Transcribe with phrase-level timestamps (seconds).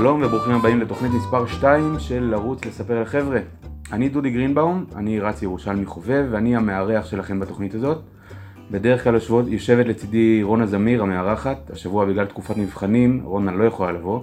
[0.00, 3.38] שלום וברוכים הבאים לתוכנית מספר 2 של לרוץ לספר לחבר'ה.
[3.92, 7.98] אני דודי גרינבאום, אני רץ ירושלמי חובב ואני המארח שלכם בתוכנית הזאת.
[8.70, 13.92] בדרך כלל יושבת, יושבת לצידי רונה זמיר המארחת, השבוע בגלל תקופת מבחנים רונה לא יכולה
[13.92, 14.20] לבוא.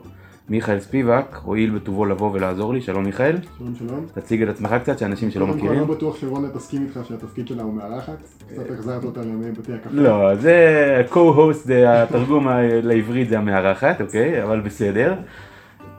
[0.49, 3.37] מיכאל ספיבק הואיל בטובו לבוא ולעזור לי, שלום מיכאל.
[3.57, 4.05] שלום שלום.
[4.13, 5.79] תציג את עצמך קצת, שאנשים שלא מכירים.
[5.79, 8.17] לא בטוח שרונה תסכים איתך שהתפקיד שלה הוא מארחת.
[8.49, 9.89] קצת החזרת אותה לימי בתי הקפה.
[9.91, 12.47] לא, זה co-host, זה התרגום
[12.83, 15.15] לעברית זה המארחת, אוקיי, אבל בסדר.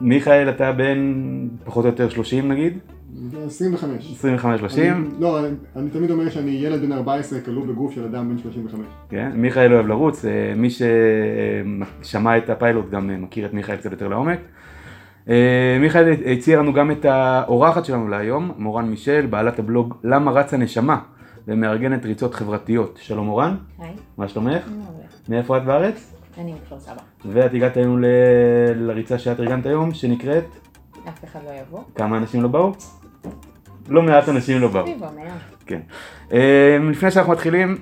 [0.01, 0.97] מיכאל, אתה בן
[1.65, 2.77] פחות או יותר 30 נגיד?
[3.31, 4.11] זה 25.
[4.11, 4.79] 25-30?
[4.79, 8.37] אני- לא, אני- אני תמיד אומר שאני ילד בן 14 כלוא בגוף של אדם בן
[8.37, 8.85] 35.
[9.09, 13.91] כן, מיכאל אוהב לרוץ, אה, מי ששמע את הפיילוט גם אה, מכיר את מיכאל קצת
[13.91, 14.39] יותר לעומק.
[15.29, 20.53] אה, מיכאל הציע לנו גם את האורחת שלנו להיום, מורן מישל, בעלת הבלוג למה רץ
[20.53, 20.99] הנשמה,
[21.47, 22.99] ומארגנת ריצות חברתיות.
[23.01, 24.47] שלום מורן, היי, מה שלומך?
[24.67, 25.03] מעולה.
[25.29, 26.13] מאיפה את בארץ?
[26.39, 27.01] אני מכפר סבא.
[27.25, 28.05] ואת הגעת היום ל...
[28.75, 30.43] לריצה שאת ארגנת היום, שנקראת,
[31.09, 31.79] אף אחד לא יבוא.
[31.95, 32.71] כמה אנשים לא באו?
[33.89, 34.85] לא מעט אנשים לא באו.
[34.85, 35.35] סביבו, מאה.
[35.65, 35.79] כן.
[36.33, 37.77] אה, לפני שאנחנו מתחילים,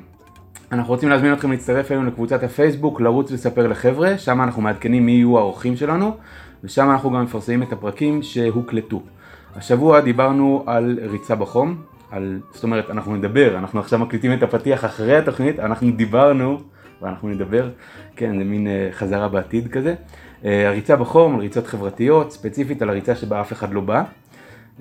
[0.72, 5.12] אנחנו רוצים להזמין אתכם להצטרף אלינו לקבוצת הפייסבוק, לרוץ ולספר לחבר'ה, שם אנחנו מעדכנים מי
[5.12, 6.18] יהיו האורחים שלנו,
[6.64, 9.02] ושם אנחנו גם מפרסמים את הפרקים שהוקלטו.
[9.56, 14.86] השבוע דיברנו על ריצה בחום, על, זאת אומרת, אנחנו נדבר, אנחנו עכשיו מקליטים את הפתיח
[14.86, 16.60] אחרי התוכנית, אנחנו דיברנו,
[17.02, 17.70] ואנחנו נדבר,
[18.16, 19.96] כן, זה מין אה, חזרה בעתיד כזה.
[20.46, 24.04] אה, הריצה בחום, ריצות חברתיות, ספציפית על הריצה שבה אף אחד לא בא.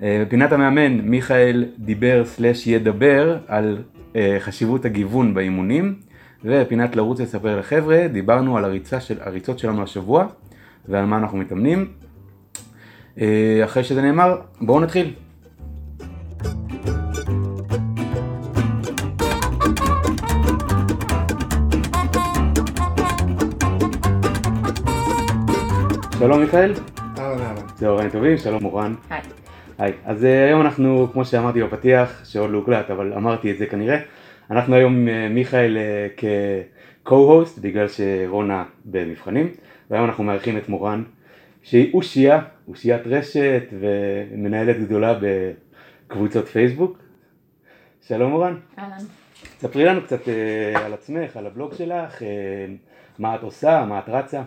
[0.02, 3.82] אה, בפינת המאמן מיכאל דיבר סלאש ידבר על
[4.38, 5.94] חשיבות הגיוון באימונים
[6.44, 10.26] ובפינת לרוץ לספר לחבר'ה דיברנו על הריצה של, הריצות שלנו השבוע
[10.88, 11.88] ועל מה אנחנו מתאמנים.
[13.64, 15.14] אחרי שזה נאמר בואו נתחיל.
[26.18, 26.72] שלום מיכאל,
[27.18, 27.66] אהלן אהלן.
[27.74, 28.94] צהריים טובים, שלום מורן.
[29.10, 29.22] היי.
[29.78, 33.66] היי, אז אה, היום אנחנו, כמו שאמרתי בפתיח, שעוד לא הוקלט, אבל אמרתי את זה
[33.66, 34.00] כנראה,
[34.50, 39.50] אנחנו היום עם אה, מיכאל אה, כ-co-host, בגלל שרונה במבחנים,
[39.90, 41.02] והיום אנחנו מארחים את מורן,
[41.62, 46.98] שהיא אושייה, אושיית רשת ומנהלת גדולה בקבוצות פייסבוק.
[48.02, 49.04] שלום מורן, אהלן.
[49.58, 50.28] ספרי לנו קצת
[50.74, 52.22] על עצמך, על הבלוג שלך,
[53.18, 54.42] מה את עושה, מה את רצה,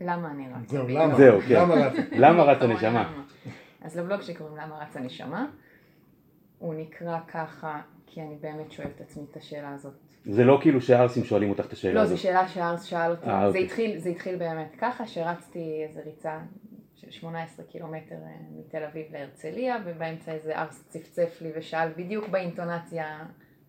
[0.00, 0.68] למה אני רצה?
[0.76, 0.88] זהו.
[0.88, 1.14] למה?
[1.14, 1.54] זהו, כן.
[1.54, 1.74] למה?
[2.12, 2.52] למה למה?
[2.60, 3.22] הנשמה?
[3.82, 5.46] אז לבלוג שקוראים למה רץ הנשמה,
[6.58, 9.92] הוא נקרא ככה כי אני באמת שואלת את עצמי את השאלה הזאת.
[10.24, 12.16] זה לא כאילו שהערסים שואלים אותך את השאלה לא, הזאת.
[12.16, 13.26] זו שאלה שארס שאל אותי.
[13.26, 13.64] אה, זה אוקיי.
[13.64, 16.38] התחיל- זה התחיל באמת ככה, שרצתי איזה ריצה
[16.94, 23.18] של 18 קילומטר אה, מתל אביב להרצליה, ובאמצע איזה ארס צפצף לי ושאל בדיוק באינטונציה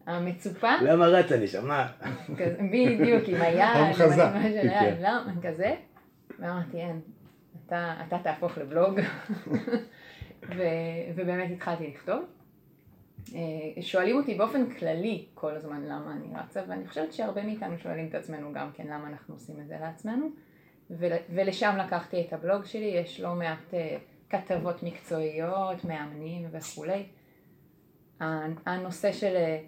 [0.08, 0.72] המצופה.
[0.82, 1.88] למה רץ הנשמה?
[2.38, 3.60] כזה, בדיוק, עם היד.
[3.76, 4.96] עם מה שהיה, כן.
[5.02, 5.10] לא,
[5.50, 5.76] כזה.
[6.40, 7.02] ואמרתי, אין,
[7.66, 9.00] אתה, אתה תהפוך לבלוג.
[10.58, 10.62] ו,
[11.16, 12.24] ובאמת התחלתי לכתוב.
[13.36, 18.08] אה, שואלים אותי באופן כללי כל הזמן למה אני רצה, ואני חושבת שהרבה מאיתנו שואלים
[18.08, 20.30] את עצמנו גם כן למה אנחנו עושים את זה לעצמנו.
[20.92, 23.98] ול, ולשם לקחתי את הבלוג שלי, יש לא מעט אה,
[24.30, 27.06] כתבות מקצועיות, מאמנים וכולי.
[28.66, 29.60] הנושא של אה,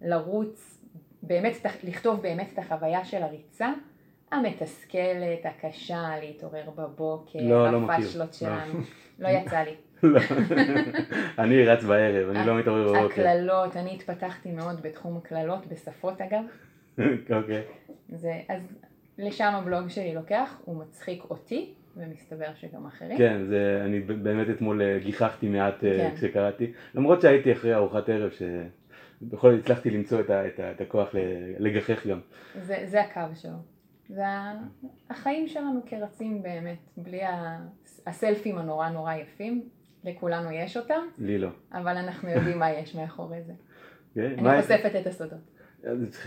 [0.00, 0.82] לרוץ,
[1.22, 1.52] באמת,
[1.84, 3.72] לכתוב באמת את החוויה של הריצה,
[4.32, 7.94] המתסכלת, הקשה, להתעורר בבוקר, לא, לא מכיר.
[7.94, 8.80] הפאשלות שלנו,
[9.18, 9.74] לא יצא לי.
[10.02, 10.20] לא.
[11.38, 13.04] אני רץ בערב, אני לא מתעורר בבוקר.
[13.22, 16.42] הקללות, אני התפתחתי מאוד בתחום הקללות, בשפות אגב,
[17.36, 17.62] אוקיי.
[18.08, 18.60] זה, אז
[19.18, 21.66] לשם הבלוג שלי לוקח, הוא מצחיק אותי,
[21.96, 23.18] ומסתבר שגם אחרים.
[23.18, 26.16] כן, זה, אני באמת אתמול אה, גיחכתי מעט אה, כן.
[26.16, 30.80] כשקראתי, למרות שהייתי אחרי ארוחת ערב, שבכל זאת הצלחתי למצוא את ה- את ה- את
[30.80, 31.14] הכוח
[31.58, 32.20] לגחך גם.
[32.62, 33.75] זה, זה הקו שלו.
[34.08, 34.54] זה ה-
[35.10, 37.20] החיים שלנו כרצים באמת, בלי
[38.06, 39.68] הסלפים הנורא נורא יפים,
[40.04, 41.48] לכולנו יש אותם, לי לא.
[41.72, 43.52] אבל אנחנו יודעים מה יש מאחורי זה.
[44.14, 45.38] כן, אני חושפת את הסודות.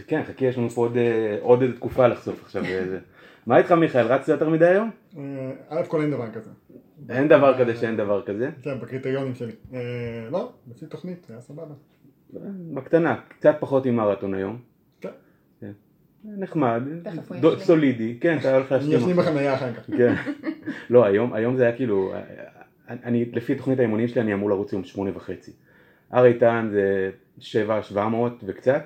[0.08, 2.64] כן, חכי, יש לנו פה עוד, אה, עוד איזה תקופה לחשוף עכשיו.
[2.66, 3.00] אה, זה.
[3.46, 4.92] מה איתך מיכאל, רצת יותר מדי היום?
[5.18, 5.22] אה,
[5.70, 6.50] א' כל אין דבר כזה.
[7.10, 8.50] אין דבר כזה שאין דבר כזה.
[8.62, 9.52] כן, בקריטריונים שלי.
[9.74, 9.80] אה,
[10.32, 11.74] לא, לפי תוכנית, היה סבבה.
[12.74, 14.62] בקטנה, קצת פחות ממרתון היום.
[16.26, 16.82] נחמד.
[17.60, 19.16] סולידי, כן, אתה הולך אשלים עכשיו.
[19.16, 19.88] בחניה אחר כך.
[19.98, 20.14] כן.
[20.90, 22.14] לא, היום, היום זה היה כאילו,
[22.90, 25.52] אני, לפי תוכנית האימונים שלי אני אמור לרוץ יום שמונה וחצי.
[26.12, 28.84] הר איתן זה שבע, שבע מאות וקצת.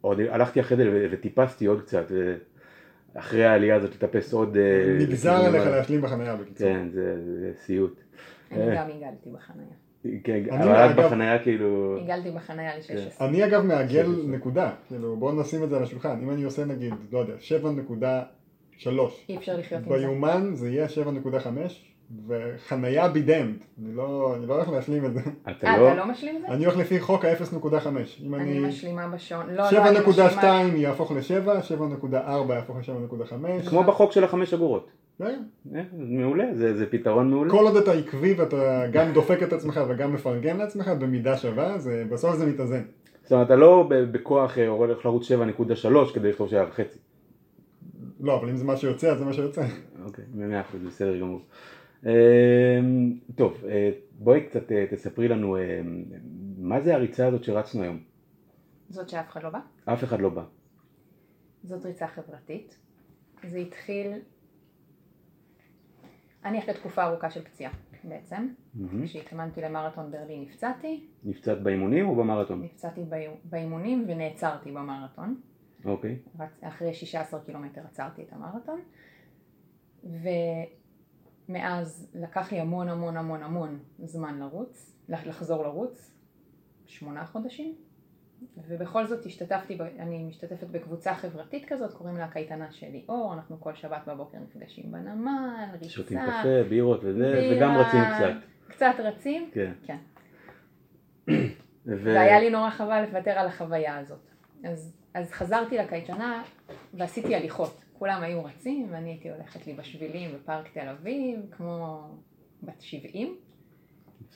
[0.00, 2.04] עוד הלכתי אחרי זה ו- וטיפסתי עוד קצת.
[2.10, 2.36] ו-
[3.14, 4.56] אחרי העלייה הזאת לטפס עוד...
[4.56, 5.66] אה, נגזר עליך.
[5.66, 6.68] להשלים בחניה בקיצור.
[6.68, 7.16] כן, זה,
[7.64, 8.00] סיוט.
[8.52, 8.74] אני אה.
[8.76, 9.66] גם הגלתי בחניה.
[10.24, 11.98] כן, אני, אבל את אגב- בחניה כאילו...
[12.00, 13.24] הגלתי בחניה ל-16.
[13.24, 14.06] אני אגב מעגל.
[14.26, 17.34] נקודה, כאילו בואו נשים את זה על השולחן, אם אני עושה נגיד, לא יודע,
[18.76, 19.26] שלוש.
[19.28, 19.94] אי אפשר לחיות עם זה.
[19.94, 21.46] ביומן זה יהיה 7.5
[22.26, 25.20] וחנייה בידמד, אני לא, אני לא הולך להשלים את זה.
[25.50, 25.88] אתה אה, לא...
[25.88, 26.48] אתה לא משלים את זה?
[26.48, 27.86] אני הולך לפי חוק ה-0.5.
[28.22, 28.58] אם אני אני...
[28.58, 29.46] משלימה בשעון.
[29.50, 30.78] לא, לא, אני 7.2 משלימה...
[30.78, 31.48] יהפוך ל-7,
[32.08, 33.68] 7.4 יהפוך ל-7.5.
[33.68, 34.90] כמו בחוק של החמש אגורות.
[35.30, 35.42] כן.
[35.74, 37.50] אה, מעולה, זה זה פתרון מעולה.
[37.50, 42.04] כל עוד אתה עקבי ואתה גם דופק את עצמך וגם מפרגן לעצמך במידה שווה, זה,
[42.10, 42.82] בסוף זה מתאזן.
[43.22, 46.52] זאת אומרת, אתה לא ב- בכוח אה, הולך לרוץ 7.3 כדי לכתוב 7.5.
[48.20, 49.66] לא, אבל אם זה מה שיוצא, אז זה מה שיוצא.
[50.04, 51.40] אוקיי, במאה אחוז, בסדר גמור.
[52.06, 52.10] אמ,
[53.34, 55.80] טוב, אה, בואי קצת אה, תספרי לנו אה,
[56.58, 57.98] מה זה הריצה הזאת שרצנו היום.
[58.88, 59.58] זאת שאף אחד לא בא.
[59.84, 60.44] אף אחד לא בא.
[61.64, 62.78] זאת ריצה חברתית.
[63.48, 64.06] זה התחיל...
[66.44, 67.72] אני אחרי תקופה ארוכה של פציעה
[68.04, 68.48] בעצם.
[68.74, 69.04] מהמם.
[69.06, 72.62] כשהתאמנתי למרתון ברלין נפצעתי, נפצעת באימונים או במרתון?
[72.62, 75.40] נפצעתי באי- באימונים ונעצרתי במרתון.
[75.84, 76.18] אוקיי.
[76.40, 76.50] רצ...
[76.62, 78.80] אחרי 16 קילומטר עצרתי את המרתון.
[81.48, 86.10] ומאז לקח לי המון המון המון המון זמן לרוץ, לח- לחזור לרוץ,
[86.86, 87.74] שמונה חודשים.
[88.68, 89.78] ובכל זאת השתתפתי.
[89.98, 94.92] אני משתתפת בקבוצה חברתית כזאת, קוראים לה הקייטנה של ליאור, אנחנו כל שבת בבוקר נפגשים
[94.92, 98.48] בנמל, ריצה, שותים קפה, בירות וזה, וגם רצים קצת.
[98.68, 99.72] קצת רצים, כן.
[99.86, 99.96] כן.
[101.86, 104.30] ו- והיה לי נורא חבל לוותר על החוויה הזאת.
[104.64, 106.42] אז, אז חזרתי לקייטנה
[106.94, 107.80] ועשיתי הליכות.
[107.92, 112.08] כולם היו רצים ואני הייתי הולכת לי בשבילים בפארק תל אביב, כמו
[112.62, 113.51] בת 70, בסדר.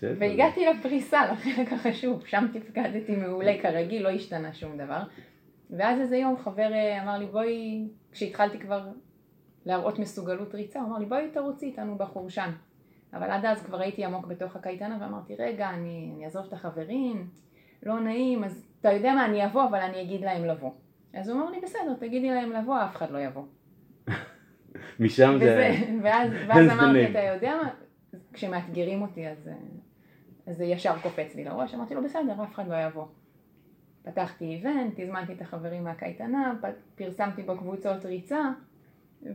[0.03, 5.03] והגעתי לפריסה, לחלק החשוב, שם תפקדתי מעולה כרגיל, לא השתנה שום דבר.
[5.71, 8.89] ואז איזה יום חבר אה, אמר לי בואי, כשהתחלתי כבר
[9.67, 12.51] להראות מסוגלות ריצה, הוא אמר לי בואי תרוצי איתנו בחורשן.
[13.13, 17.27] אבל עד אז כבר הייתי עמוק בתוך הקייטנה ואמרתי רגע אני, אני אעזוב את החברים,
[17.83, 20.71] לא נעים, אז אתה יודע מה אני אבוא אבל אני אגיד להם לבוא.
[21.15, 23.43] אז הוא אמר לי בסדר תגידי להם לבוא אף אחד לא יבוא.
[25.01, 25.45] משם זה...
[25.45, 27.11] וזה, ואז, ואז זה אמרתי.
[27.11, 27.71] אתה יודע מה,
[28.33, 29.55] כשמאתגרים אותי אז, אה,
[30.47, 33.07] אז זה ישר קופץ לי לראש, אמרתי לו בסדר אף אחד לא יבוא.
[34.03, 36.55] פתחתי איבנט, הזמנתי את החברים מהקייטנה,
[36.97, 38.41] פרסמתי בקבוצות ריצה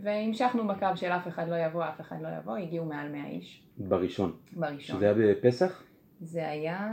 [0.02, 3.64] והמשכנו בקו של אף אחד לא יבוא, אף אחד לא יבוא, הגיעו מעל 100 איש
[3.78, 4.32] בראשון.
[4.54, 4.98] בראשון.
[4.98, 5.84] שזה היה בפסח?
[6.22, 6.92] זה היה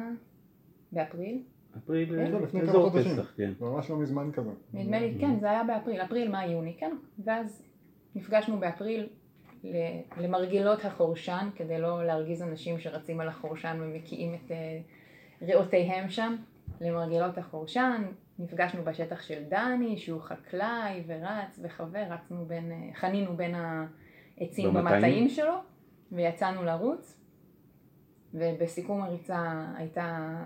[0.92, 1.42] באפריל,
[1.76, 2.90] אפריל, כן, לפני כמה אזור.
[2.90, 3.52] פסח, כן.
[3.60, 4.50] ממש לא מזמן כזה.
[4.74, 7.62] נדמה לי, כן, זה היה באפריל, אפריל, מאי, יוני, כן, ואז
[8.14, 9.08] נפגשנו באפריל
[10.16, 14.80] למרגלות החורשן, כדי לא להרגיז אנשים שרצים על החורשן ומקיאים את אה,
[15.42, 16.36] ריאותיהם שם,
[16.80, 18.02] למרגלות החורשן,
[18.38, 24.94] נפגשנו בשטח של דני, שהוא חקלאי ורץ וחבר, רצנו בין, אה, חנינו בין העצים במטעים?
[24.94, 25.54] במטעים שלו,
[26.12, 27.20] ויצאנו לרוץ,
[28.34, 30.36] ובסיכום הריצה הייתה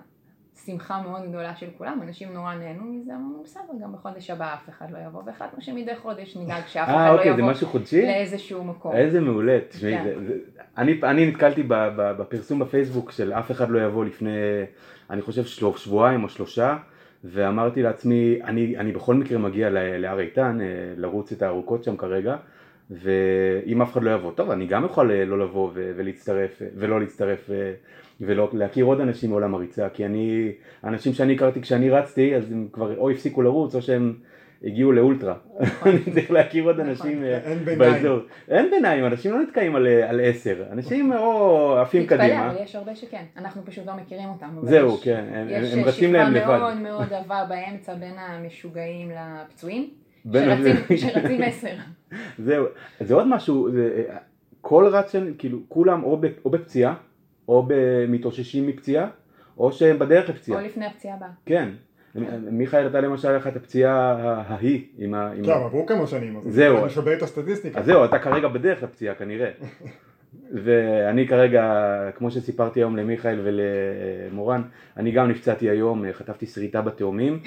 [0.65, 4.69] שמחה מאוד גדולה של כולם, אנשים נורא נהנו מזה, אמרנו בסדר, גם בחודש הבא אף
[4.69, 7.53] אחד לא יבוא, והחלטנו שמדי חודש נדאג שאף אחד אה, לא אוקיי, זה יבוא?
[8.07, 8.93] לאיזשהו מקום.
[8.97, 10.05] איזה מעולה, תשמעי, כן.
[10.05, 10.39] זה- זה-
[10.79, 14.31] אני אני נתקלתי בפרסום בפייסבוק של אף אחד לא יבוא לפני,
[15.11, 16.77] אני חושב שלו- שבועיים או שלושה,
[17.25, 20.67] ואמרתי לעצמי, אני אני בכל מקרה מגיע להר איתן, אה,
[20.97, 22.37] לרוץ את הארוכות שם כרגע,
[22.91, 27.51] ואם אף אחד לא יבוא, טוב, אני גם יכול אה, לא לבוא ולהצטרף, ולא להצטרף,
[28.23, 32.69] ולא להכיר עוד אנשים מעולם הריצה, כי אני, האנשים שאני הכרתי כשאני רצתי, אז הם
[32.73, 34.15] כבר או הפסיקו לרוץ, או שהם
[34.65, 35.35] הגיעו לאולטרה.
[35.87, 37.39] אני צריך להכיר עוד אנשים אה.
[37.79, 38.19] באזור.
[38.49, 42.51] אין ביניים, אנשים לא נתקעים על, על עשר, אנשים או עפים תתפלא, קדימה.
[42.51, 44.49] אבל יש הרבה שכן, אנחנו פשוט לא מכירים אותם.
[44.63, 46.59] זהו, יש- כן, הם- יש רצים להם שכבה לבד.
[46.59, 49.91] מאוד מאוד עבה באמצע בין המשוגעים לפצועים,
[50.97, 51.75] שרצים- עשר.
[52.39, 52.67] זהו,
[53.01, 54.05] זה עוד משהו, זה,
[54.61, 56.95] כל רץ, כאילו, כולם או, ב, או בפציעה,
[57.49, 57.69] או
[58.09, 59.09] מתאוששים מפציעה,
[59.59, 60.63] או שהם בדרך או לפציעה.
[60.63, 61.29] לפני הפציעה הבאה.
[61.47, 61.69] כן.
[62.51, 64.13] מיכאל, אתה למשל, היה לך את הפציעה
[64.47, 65.33] ההיא עם ה...
[65.41, 66.83] עכשיו, עברו כמה שנים, אז זהו.
[66.83, 67.79] אני שווה את הסטטיסטיקה.
[67.79, 69.51] אז זהו, אתה כרגע בדרך לפציעה כנראה.
[70.65, 71.63] ואני כרגע,
[72.17, 74.63] כמו שסיפרתי היום למיכאל ולמורן,
[74.97, 77.39] אני גם נפצעתי היום, חטפתי שריטה בתאומים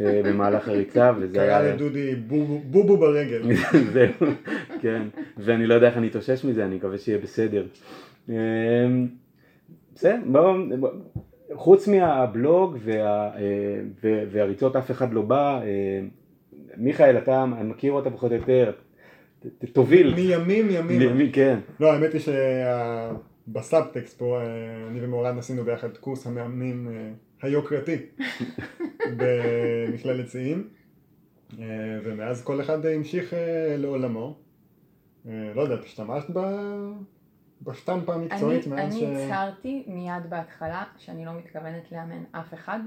[0.00, 1.74] אה, במהלך הריצה, וזה קרא היה...
[1.74, 3.42] לדודי בובו בובו ברגל.
[3.92, 4.12] זהו,
[4.80, 5.02] כן,
[5.38, 7.66] ואני לא יודע איך אני אתאושש מזה, אני מקווה שיהיה בסדר.
[10.00, 10.90] בסדר, בואו, בוא-
[11.54, 12.96] חוץ מהבלוג וה,
[13.36, 13.80] אה,
[14.30, 16.00] והריצות אף אחד לא בא, אה,
[16.76, 18.72] מיכאל, אתה, אני מכיר אותה פחות או יותר,
[19.72, 20.14] תוביל.
[20.14, 21.12] מימים ימימה.
[21.14, 22.20] מי- כן, לא, האמת היא
[23.48, 24.46] שבסאבטקסט פה, אה,
[24.90, 26.88] אני ומורן עשינו ביחד קורס המאמנים
[27.42, 27.96] היוקרתי
[29.18, 30.68] במכללת שיאים,
[31.60, 31.64] אה,
[32.04, 33.34] ומאז כל אחד המשיך
[33.78, 34.38] לעולמו.
[35.54, 36.92] לא יודע, השתמשת ב-
[37.62, 39.02] בשטמפה המקצועית אני מאז ש...
[39.02, 42.80] אני הצהרתי מיד בהתחלה שאני לא מתכוונת לאמן אף אחד.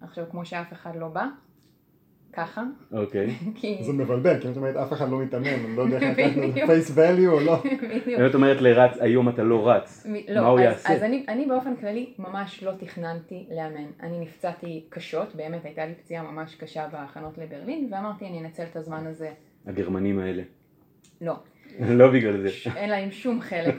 [0.00, 1.26] עכשיו, כמו שאף אחד לא בא,
[2.32, 3.34] ככה, אוקיי.
[3.60, 3.78] כי...
[3.84, 6.66] זה מבלבל, כי אם את אומרת אף אחד לא מתאמן, אני לא יודע איך לקחת.
[6.66, 7.56] פייס value או לא.
[7.82, 8.20] בדיוק.
[8.20, 10.92] אם את אומרת לרץ, היום אתה לא רץ, מ- מה הוא אז, יעשה?
[10.94, 13.86] אז אני, אני באופן כללי ממש לא תכננתי לאמן.
[14.02, 18.76] אני נפצעתי קשות, באמת הייתה לי פציעה ממש קשה בהכנות לברלין, ואמרתי אני אנצל את
[18.76, 19.30] הזמן הזה.
[19.66, 20.42] הגרמנים האלה.
[21.20, 21.34] לא,
[21.78, 22.70] לא בגלל זה.
[22.76, 23.74] אין להם שום חלק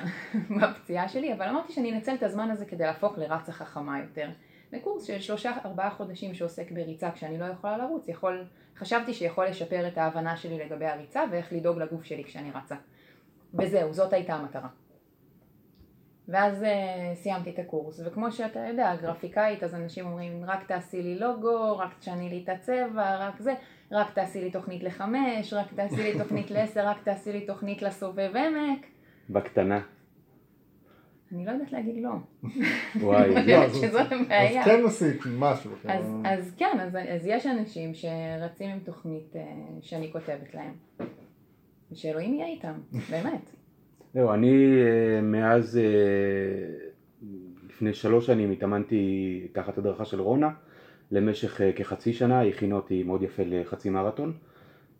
[0.60, 4.28] בפציעה שלי, אבל אמרתי שאני אנצל את הזמן הזה כדי להפוך לרצה חכמה יותר.
[4.72, 8.44] בקורס של שלושה ארבעה חודשים שעוסק בריצה כשאני לא יכולה לרוץ, יכול,
[8.76, 12.74] חשבתי שיכול לשפר את ההבנה שלי לגבי הריצה ואיך לדאוג לגוף שלי כשאני רצה.
[13.54, 14.68] וזהו, זאת הייתה המטרה.
[16.28, 16.66] ואז uh,
[17.14, 21.98] סיימתי את הקורס, וכמו שאתה יודע, גרפיקאית, אז אנשים אומרים, רק תעשי לי לוגו, רק
[21.98, 23.54] תשני לי את הצבע, רק זה,
[23.92, 28.30] רק תעשי לי תוכנית לחמש, רק תעשי לי תוכנית לעשר, רק תעשי לי תוכנית לסובב
[28.36, 28.86] עמק.
[29.30, 29.80] בקטנה.
[31.32, 32.10] אני לא יודעת להגיד לא.
[33.00, 34.60] וואי, אני יודעת אז- שזאת הבעיה.
[34.60, 35.70] אז כן עשית משהו.
[35.72, 36.22] אז, כאילו.
[36.24, 39.38] אז כן, אז, אז יש אנשים שרצים עם תוכנית uh,
[39.80, 40.72] שאני כותבת להם.
[41.92, 42.72] ושאלוהים יהיה איתם,
[43.10, 43.50] באמת.
[44.14, 44.48] זהו, אני
[44.82, 46.88] אה, מאז, אה,
[47.68, 49.02] לפני שלוש שנים התאמנתי
[49.52, 50.50] תחת הדרכה של רונה
[51.12, 54.32] למשך אה, כחצי שנה, היא הכינה אותי מאוד יפה לחצי מרתון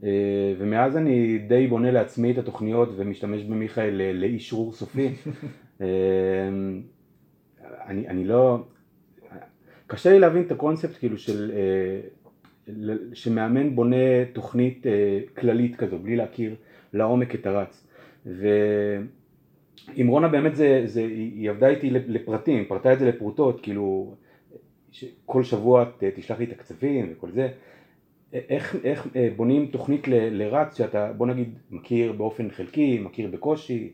[0.05, 5.09] אה, ומאז אני די בונה לעצמי את התוכניות ומשתמש במיכאל ל- לאישרור סופי.
[5.81, 5.87] אה,
[7.87, 8.59] אני, אני לא,
[9.87, 12.01] קשה לי להבין את הקונספט כאילו של, אה,
[13.13, 16.55] שמאמן בונה תוכנית אה, כללית כזו בלי להכיר
[16.93, 17.87] לעומק את הרץ.
[18.27, 24.15] ועם רונה באמת זה, זה, היא עבדה איתי לפרטים, פרטה את זה לפרוטות, כאילו
[25.27, 27.49] כל שבוע תשלח לי את הקצבים וכל זה.
[28.33, 33.93] איך, איך אה, בונים תוכנית ל- לרץ שאתה בוא נגיד מכיר באופן חלקי, מכיר בקושי,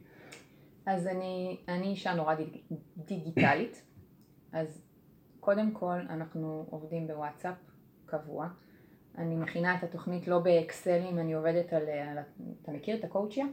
[0.87, 2.49] אז אני, אני אישה נורא דיג,
[2.97, 3.83] דיגיטלית,
[4.53, 4.83] אז
[5.41, 7.55] קודם כל אנחנו עובדים בוואטסאפ
[8.07, 8.49] קבוע.
[9.19, 12.19] אני מכינה את התוכנית לא באקסלים, אני עובדת על, על
[12.63, 13.45] אתה מכיר את הקואוצ'יה?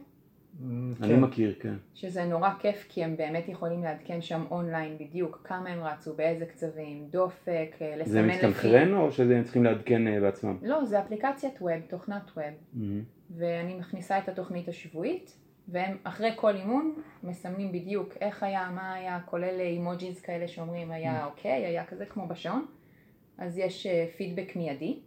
[0.60, 1.20] אני כן.
[1.20, 1.74] מכיר, כן.
[1.94, 6.46] שזה נורא כיף כי הם באמת יכולים לעדכן שם אונליין בדיוק כמה הם רצו, באיזה
[6.46, 8.36] קצבים, דופק, אה, לסמן זה לפי...
[8.36, 10.58] מסתנכרן או שזה צריכים לעדכן אה, בעצמם?
[10.62, 12.44] לא, זה אפליקציית ווב, תוכנת ווב.
[12.72, 13.02] מהמם.
[13.30, 15.36] ואני מכניסה את התוכנית השבועית,
[15.68, 21.26] והם אחרי כל אימון מסמנים בדיוק איך היה, מה היה, כולל אימוג'יז כאלה שאומרים היה
[21.26, 22.66] אוקיי, היה כזה כמו בשעון,
[23.38, 24.98] אז יש אה, פידבק מיידי,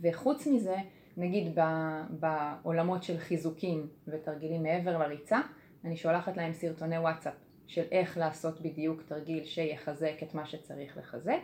[0.00, 0.76] וחוץ מזה,
[1.16, 5.40] נגיד ב- בעולמות של חיזוקים ותרגילים מעבר לריצה,
[5.84, 7.34] אני שולחת להם סרטוני וואטסאפ
[7.66, 11.40] של איך לעשות בדיוק תרגיל שיחזק את מה שצריך לחזק,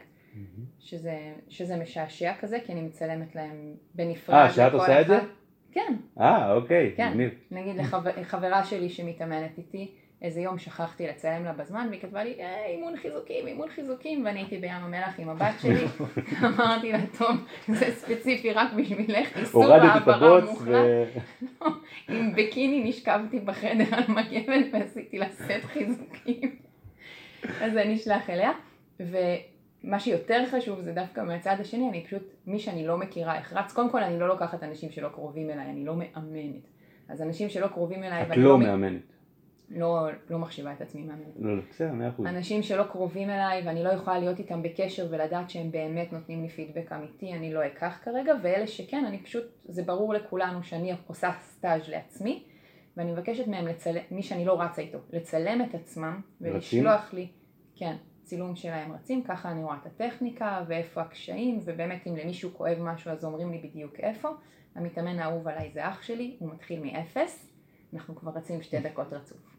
[0.78, 4.34] שזה, שזה משעשע כזה, כי אני מצלמת להם בנפרד.
[4.34, 5.18] אה, שאת עושה את זה?
[5.18, 5.26] אחד.
[5.72, 7.10] כן, אה, אוקיי, כן.
[7.10, 7.30] מגניב.
[7.50, 7.76] נגיד
[8.20, 12.96] לחברה שלי שמתאמנת איתי, איזה יום שכחתי לצלם לה בזמן, והיא כתבה לי, אה, אימון
[12.96, 15.84] חיזוקים, אימון חיזוקים, ואני הייתי בים המלח עם הבת שלי,
[16.46, 17.36] אמרתי לה, טוב,
[17.68, 21.64] זה ספציפי רק בשבילך, איסור העברה מוחלט, ו...
[22.08, 26.56] עם בקיני נשכבתי בחדר על מגבת ועשיתי לה סט חיזוקים.
[27.62, 28.50] אז אני אשלח אליה,
[29.00, 33.72] ומה שיותר חשוב זה דווקא מהצד השני, אני פשוט, מי שאני לא מכירה איך רץ,
[33.72, 36.68] קודם כל אני לא לוקחת אנשים שלא קרובים אליי, אני לא מאמנת.
[37.08, 39.00] אז אנשים שלא קרובים אליי, את לא מ- מאמנת.
[39.76, 41.36] לא, לא מחשיבה את עצמי מאמנת.
[41.38, 42.26] לא, לא, בסדר, מאה אחוז.
[42.26, 46.48] אנשים שלא קרובים אליי ואני לא יכולה להיות איתם בקשר ולדעת שהם באמת נותנים לי
[46.48, 51.30] פידבק אמיתי, אני לא אקח כרגע, ואלה שכן, אני פשוט, זה ברור לכולנו שאני עושה
[51.42, 52.44] סטאז' לעצמי,
[52.96, 57.28] ואני מבקשת מהם לצלם, מי שאני לא רצה איתו, לצלם את עצמם ולשלוח לי,
[57.76, 62.78] כן, צילום שלהם רצים, ככה אני רואה את הטכניקה ואיפה הקשיים, ובאמת אם למישהו כואב
[62.80, 64.28] משהו אז אומרים לי בדיוק איפה.
[64.74, 67.52] המתאמן האהוב עליי זה אח שלי, הוא מתחיל מאפס,
[67.94, 69.51] אנחנו כבר רצים שתי דקות רצוף.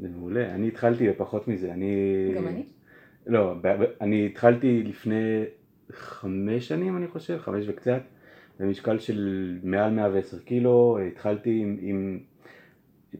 [0.00, 0.54] זה מעולה.
[0.54, 1.72] אני התחלתי בפחות מזה.
[1.72, 1.94] אני...
[2.36, 2.62] גם אני?
[3.26, 3.54] לא,
[4.00, 5.44] אני התחלתי לפני
[5.92, 8.00] חמש שנים, אני חושב, חמש וקצת,
[8.60, 10.98] במשקל של מעל 110 קילו.
[11.12, 12.18] התחלתי עם, עם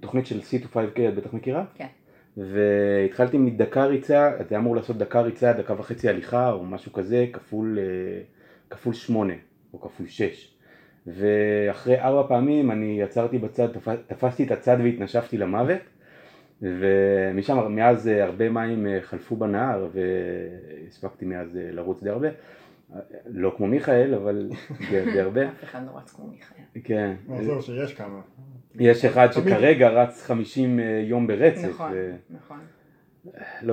[0.00, 0.76] תוכנית של C2-5K,
[1.09, 1.64] את בטח מכירה?
[1.75, 1.87] כן.
[2.37, 7.78] והתחלתי מדקה ריצה, אתה אמור לעשות דקה ריצה, דקה וחצי הליכה או משהו כזה, כפול,
[7.78, 7.85] אה,
[8.71, 9.35] כפול שמונה
[9.73, 10.55] או כפול שש.
[11.07, 15.81] ואחרי ארבע פעמים אני עצרתי בצד, תפ- תפסתי את הצד והתנשפתי למוות.
[16.62, 22.29] ומשם, מאז אה, הרבה מים אה, חלפו בנהר והספקתי מאז אה, לרוץ די הרבה.
[23.27, 24.49] לא כמו מיכאל, אבל
[25.12, 25.49] די הרבה.
[25.49, 26.81] אף אחד לא רץ כמו מיכאל.
[26.85, 27.15] כן.
[27.29, 28.21] לא, זהו, שיש כמה.
[28.75, 31.93] יש אחד שכרגע רץ 50 יום ברצף, נכון,
[32.31, 32.59] נכון.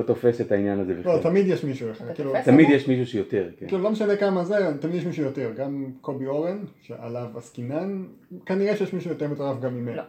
[0.06, 1.22] תופס את העניין הזה לא, בכלל.
[1.22, 1.89] תמיד יש מישהו.
[1.92, 2.34] אתה כאילו?
[2.46, 3.68] תמיד יש מישהו שיותר, כן.
[3.68, 5.51] כאילו לא משנה כמה זה, תמיד יש מישהו יותר.
[5.58, 8.04] גם קובי אורן, שעליו עסקינן,
[8.46, 10.01] כנראה שיש מישהו יותר מטורף גם ממנו.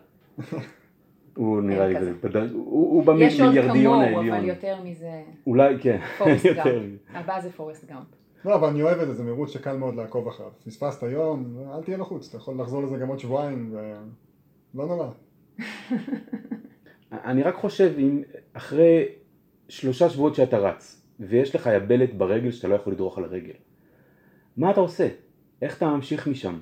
[0.53, 0.59] לא.
[1.37, 2.13] הוא נראה לי, כזה.
[2.23, 4.45] בדרג- הוא הוא יש עוד במיליארדיון כמוהו, אבל העליון.
[4.45, 6.47] יותר מזה, אולי, כן, פורסט.
[6.47, 6.67] גאמפ.
[7.15, 8.07] הבא זה פורסט גאמפ.
[8.45, 10.51] לא, אבל אני אוהב את זה, זה מירוץ שקל מאוד לעקוב אחריו.
[10.67, 13.75] פספסת יום, אל תהיה לחוץ, אתה יכול לחזור לזה גם עוד שבועיים,
[14.75, 15.09] ולא נורא.
[17.13, 19.05] אני רק חושב, אם אחרי
[19.69, 23.53] שלושה שבועות שאתה רץ, ויש לך יבלת ברגל שאתה לא יכול לדרוך על הרגל,
[24.57, 25.09] מה אתה עושה?
[25.63, 26.59] איך אתה ממשיך משם?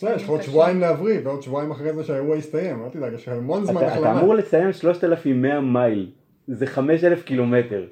[0.00, 3.28] בסדר, יש לך עוד שבועיים להבריא, ועוד שבועיים אחרי זה שהאירוע יסתיים, אל תדאג, יש
[3.28, 6.10] לך המון זמן אתה, אתה אמור לסיים 3,100 מייל,
[6.48, 7.86] זה 5,000 קילומטר.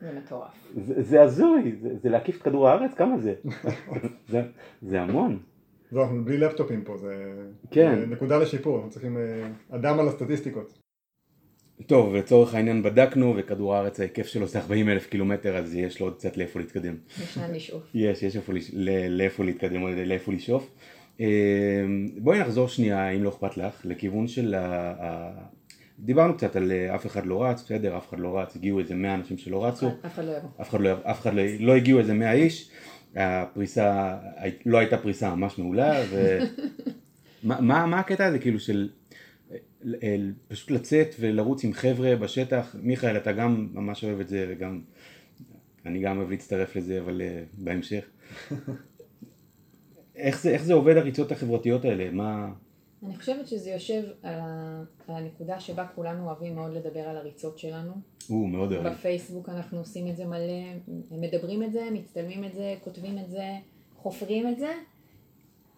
[0.00, 0.48] זה מטורף.
[0.84, 2.94] זה, הזוי, זה, להקיף את כדור הארץ?
[2.94, 3.34] כמה זה?
[4.82, 5.38] זה, המון.
[5.92, 7.32] לא, אנחנו בלי לפטופים פה, זה,
[7.70, 7.98] כן.
[8.10, 10.78] נקודה לשיפור, אנחנו צריכים אה, אדם על הסטטיסטיקות.
[11.86, 16.06] טוב, לצורך העניין בדקנו, וכדור הארץ ההיקף שלו זה 40 אלף קילומטר, אז יש לו
[16.06, 16.94] עוד קצת לאיפה להתקדם.
[17.22, 17.82] יש לאן לשאוף.
[17.94, 18.36] יש, יש
[19.08, 20.70] לאיפה להתקדם, לאיפה לשאוף.
[21.22, 21.26] אה,
[22.18, 25.30] בואי נחזור שנייה, אם לא אכפת לך, לכיוון של ה...
[25.98, 28.94] דיברנו קצת על אה, אף אחד לא רץ, בסדר, אף אחד לא רץ, הגיעו איזה
[28.94, 30.48] 100 אנשים שלא רצו, אף אחד לא יבוא.
[30.60, 32.70] אף אחד לא, אף אחד לא, לא הגיעו איזה 100 איש,
[33.16, 34.16] הפריסה,
[34.66, 36.38] לא הייתה פריסה ממש מעולה, ו...
[37.44, 38.88] מה, מה, מה הקטע הזה כאילו של
[40.02, 40.16] אה,
[40.48, 44.80] פשוט לצאת ולרוץ עם חבר'ה בשטח, מיכאל אתה גם ממש אוהב את זה וגם
[45.86, 48.04] אני גם אוהב להצטרף לזה אבל אה, בהמשך.
[50.16, 52.10] איך זה, איך זה עובד הריצות החברתיות האלה?
[52.10, 52.52] מה...
[53.06, 54.82] אני חושבת שזה יושב על, ה...
[55.08, 57.92] על הנקודה שבה כולנו אוהבים מאוד לדבר על הריצות שלנו.
[58.28, 58.88] הוא מאוד אוהב.
[58.88, 60.62] בפייסבוק אנחנו עושים את זה מלא,
[61.10, 63.56] מדברים את זה, מצטלמים את זה, כותבים את זה,
[63.96, 64.72] חופרים את זה.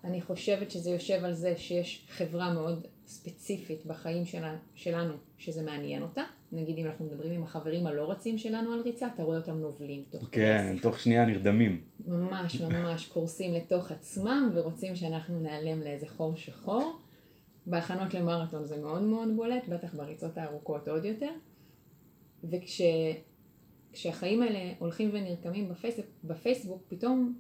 [0.05, 6.03] אני חושבת שזה יושב על זה שיש חברה מאוד ספציפית בחיים שלה, שלנו, שזה מעניין
[6.03, 6.23] אותה.
[6.53, 10.05] נגיד אם אנחנו מדברים עם החברים הלא רצים שלנו על ריצה, אתה רואה אותם נובלים
[10.11, 10.77] תוך כדי כן.
[10.83, 11.81] תוך שנייה נרדמים.
[12.07, 16.99] ממש ממש קורסים לתוך עצמם ורוצים שאנחנו ניעלם לאיזה חור שחור.
[17.67, 21.31] בהכנות למרתון זה מאוד מאוד בולט, בטח בריצות הארוכות עוד יותר.
[23.93, 27.35] וכשהחיים האלה הולכים ונרקמים בפייסבוק, בפייסבוק, פתאום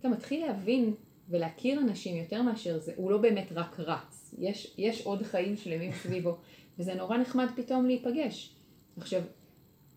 [0.00, 0.94] אתה מתחיל להבין
[1.30, 5.92] ולהכיר אנשים יותר מאשר זה, הוא לא באמת רק רץ, יש, יש עוד חיים שלמים
[5.92, 6.36] סביבו,
[6.78, 8.54] וזה נורא נחמד פתאום להיפגש.
[8.96, 9.22] עכשיו,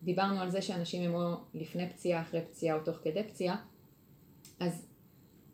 [0.02, 3.56] דיברנו על זה שאנשים הם או לפני פציעה, אחרי פציעה או תוך כדי פציעה,
[4.60, 4.86] אז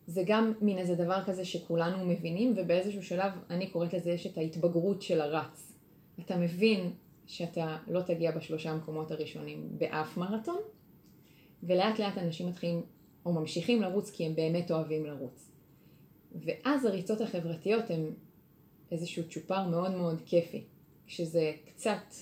[0.07, 4.39] זה גם מין איזה דבר כזה שכולנו מבינים, ובאיזשהו שלב, אני קוראת לזה, יש את
[4.39, 5.73] ההתבגרות של הרץ.
[6.21, 6.93] אתה מבין
[7.27, 10.61] שאתה לא תגיע בשלושה המקומות הראשונים באף מרתון,
[11.63, 12.83] ולאט לאט אנשים מתחילים,
[13.27, 15.50] או ממשיכים לרוץ כי הם באמת אוהבים לרוץ.
[16.35, 18.11] ואז הריצות החברתיות הן
[18.93, 20.65] איזשהו צ'ופר מאוד מאוד כיפי,
[21.07, 22.15] שזה קצת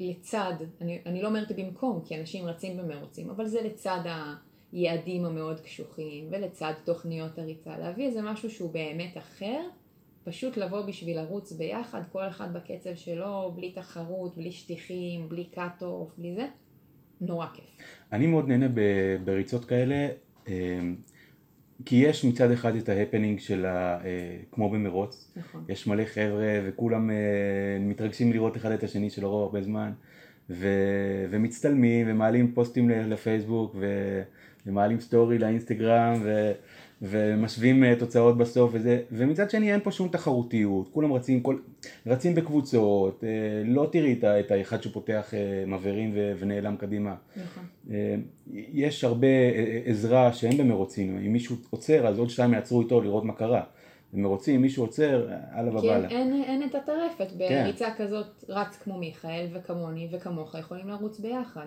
[0.00, 4.00] לצד, אני, אני לא אומרת במקום, כי אנשים רצים במרוצים, אבל זה לצד
[4.72, 9.60] היעדים המאוד קשוחים, ולצד תוכניות הריצה, להביא איזה משהו שהוא באמת אחר,
[10.24, 16.14] פשוט לבוא בשביל לרוץ ביחד, כל אחד בקצב שלו, בלי תחרות, בלי שטיחים, בלי cut-off,
[16.18, 16.46] בלי זה,
[17.20, 17.86] נורא כיף.
[18.12, 18.66] אני מאוד נהנה
[19.24, 20.08] בריצות כאלה,
[20.48, 20.80] אה,
[21.84, 23.98] כי יש מצד אחד את ההפנינג של ה...
[24.04, 25.64] אה, כמו במרוץ, נכון.
[25.68, 27.16] יש מלא חבר'ה וכולם אה,
[27.80, 29.92] מתרגשים לראות אחד את השני שלא ראו הרבה זמן
[30.50, 30.68] ו...
[31.30, 33.86] ומצטלמים ומעלים פוסטים לפייסבוק ו...
[34.66, 36.52] ומעלים story לאינסטגרם ו...
[37.02, 41.56] ומשווים אה, תוצאות בסוף וזה ומצד שני אין פה שום תחרותיות כולם רצים, כל...
[42.06, 43.28] רצים בקבוצות אה,
[43.64, 46.32] לא תראי את האחד שפותח אה, מבערים ו...
[46.38, 47.64] ונעלם קדימה נכון.
[48.50, 49.26] יש הרבה
[49.84, 53.62] עזרה שאין במרוצים, אם מישהו עוצר אז עוד שתיים יעצרו איתו לראות מה קרה.
[54.14, 56.08] במרוצים אם מישהו עוצר, הלאה כי אין, ובאללה.
[56.08, 57.62] אין, את הטרפת, כן.
[57.64, 61.66] בריצה כזאת רץ כמו מיכאל וכמוני וכמוך יכולים לרוץ ביחד.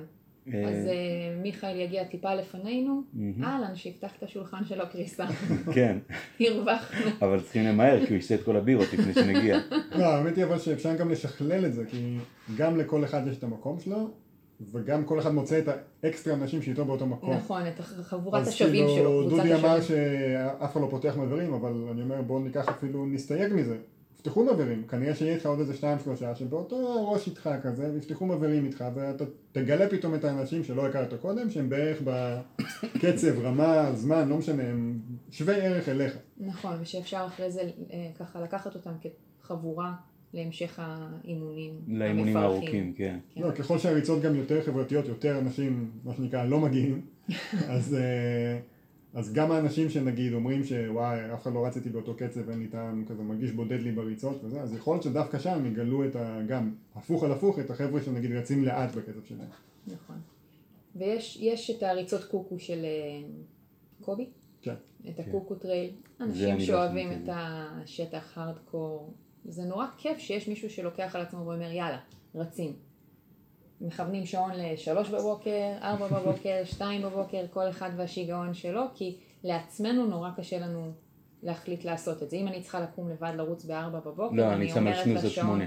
[0.54, 0.94] אה, אז אה,
[1.42, 3.02] מיכאל יגיע טיפה לפנינו.
[3.44, 5.26] אהלן, שיפתח את השולחן שלו קריסה,
[5.76, 5.98] כן,
[6.40, 7.12] הרווחנו.
[7.22, 9.58] אבל צריכים למהר כי הוא ישתה את כל הבירות לפני שנגיע.
[10.00, 12.18] לא, האמת היא אבל שאפשר גם לשכלל את זה, כי
[12.58, 14.10] גם לכל אחד יש את המקום שלו,
[14.72, 15.70] וגם כל אחד מוצא את
[16.04, 17.34] האקסטרה אנשים שאיתו באותו מקום.
[17.34, 19.82] נכון, את חבורת אז השווים כאילו, שלו, קבוצת דודי אמר.
[19.82, 23.78] שאף אחד לא פותח מבערים, אבל אני אומר בואו ניקח אפילו, נסתייג מזה.
[24.28, 28.66] יפתחו מבערים, כנראה שיהיה לך עוד איזה שניים שלושה שבאותו ראש איתך כזה, ויפתחו מבערים
[28.66, 34.38] איתך, ואתה תגלה פתאום את האנשים שלא הכרת קודם, שהם בערך בקצב, רמה, זמן, לא
[34.38, 35.00] משנה, הם
[35.32, 36.18] שווי ערך אליך.
[36.38, 38.92] נכון, ושאפשר אחרי זה אה, ככה לקחת אותם
[39.42, 39.94] כחבורה
[40.34, 42.38] להמשך האימונים לאימונים.
[42.38, 43.20] הארוכים, כן.
[43.34, 43.42] כן.
[43.42, 47.02] לא, ככל שהריצות גם יותר חברתיות, יותר אנשים, מה שנקרא, לא מגיעים,
[47.70, 48.60] אז, אה,
[49.18, 52.68] אז גם האנשים שנגיד אומרים שוואי, אף אחד לא רץ איתי באותו קצב, אין לי
[52.68, 56.40] טעם, כזה מרגיש בודד לי בריצות וזה, אז יכול להיות שדווקא שם יגלו את ה...
[56.48, 59.48] גם הפוך על הפוך, את החבר'ה שנגיד רצים לאט בקצב שלהם.
[59.88, 60.16] נכון.
[60.96, 63.30] ויש יש את הריצות קוקו של אה,
[64.02, 64.30] קובי,
[64.62, 64.76] כן.
[65.10, 69.14] את הקוקו trail, זה אנשים לא שאוהבים את השטח הארדקור,
[69.46, 72.00] זה נורא כיף שיש מישהו שלוקח על עצמו ואומר יאללה,
[72.36, 72.74] רצים.
[73.82, 80.30] מכוונים שעון לשלוש בבוקר, ארבע בבוקר, שתיים בבוקר, כל אחד והשיגעון שלו, כי לעצמנו נורא
[80.38, 80.92] קשה לנו
[81.44, 82.38] להחליט לעשות את זה.
[82.38, 85.62] אם אני צריכה לקום לבד לרוץ בארבע בבוקר, לא, אני אני אומרת לשעון.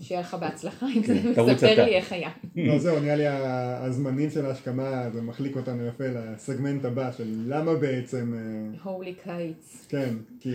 [0.00, 1.84] שיהיה לך בהצלחה זה, כן, תרוץ וספר אתה.
[1.84, 2.30] לי איך היה.
[2.56, 7.74] לא זהו, נראה לי הזמנים של ההשכמה, זה מחליק אותנו יפה לסגמנט הבא של למה
[7.74, 9.86] בעצם, אה, הולי קיץ.
[9.88, 10.50] כן, כי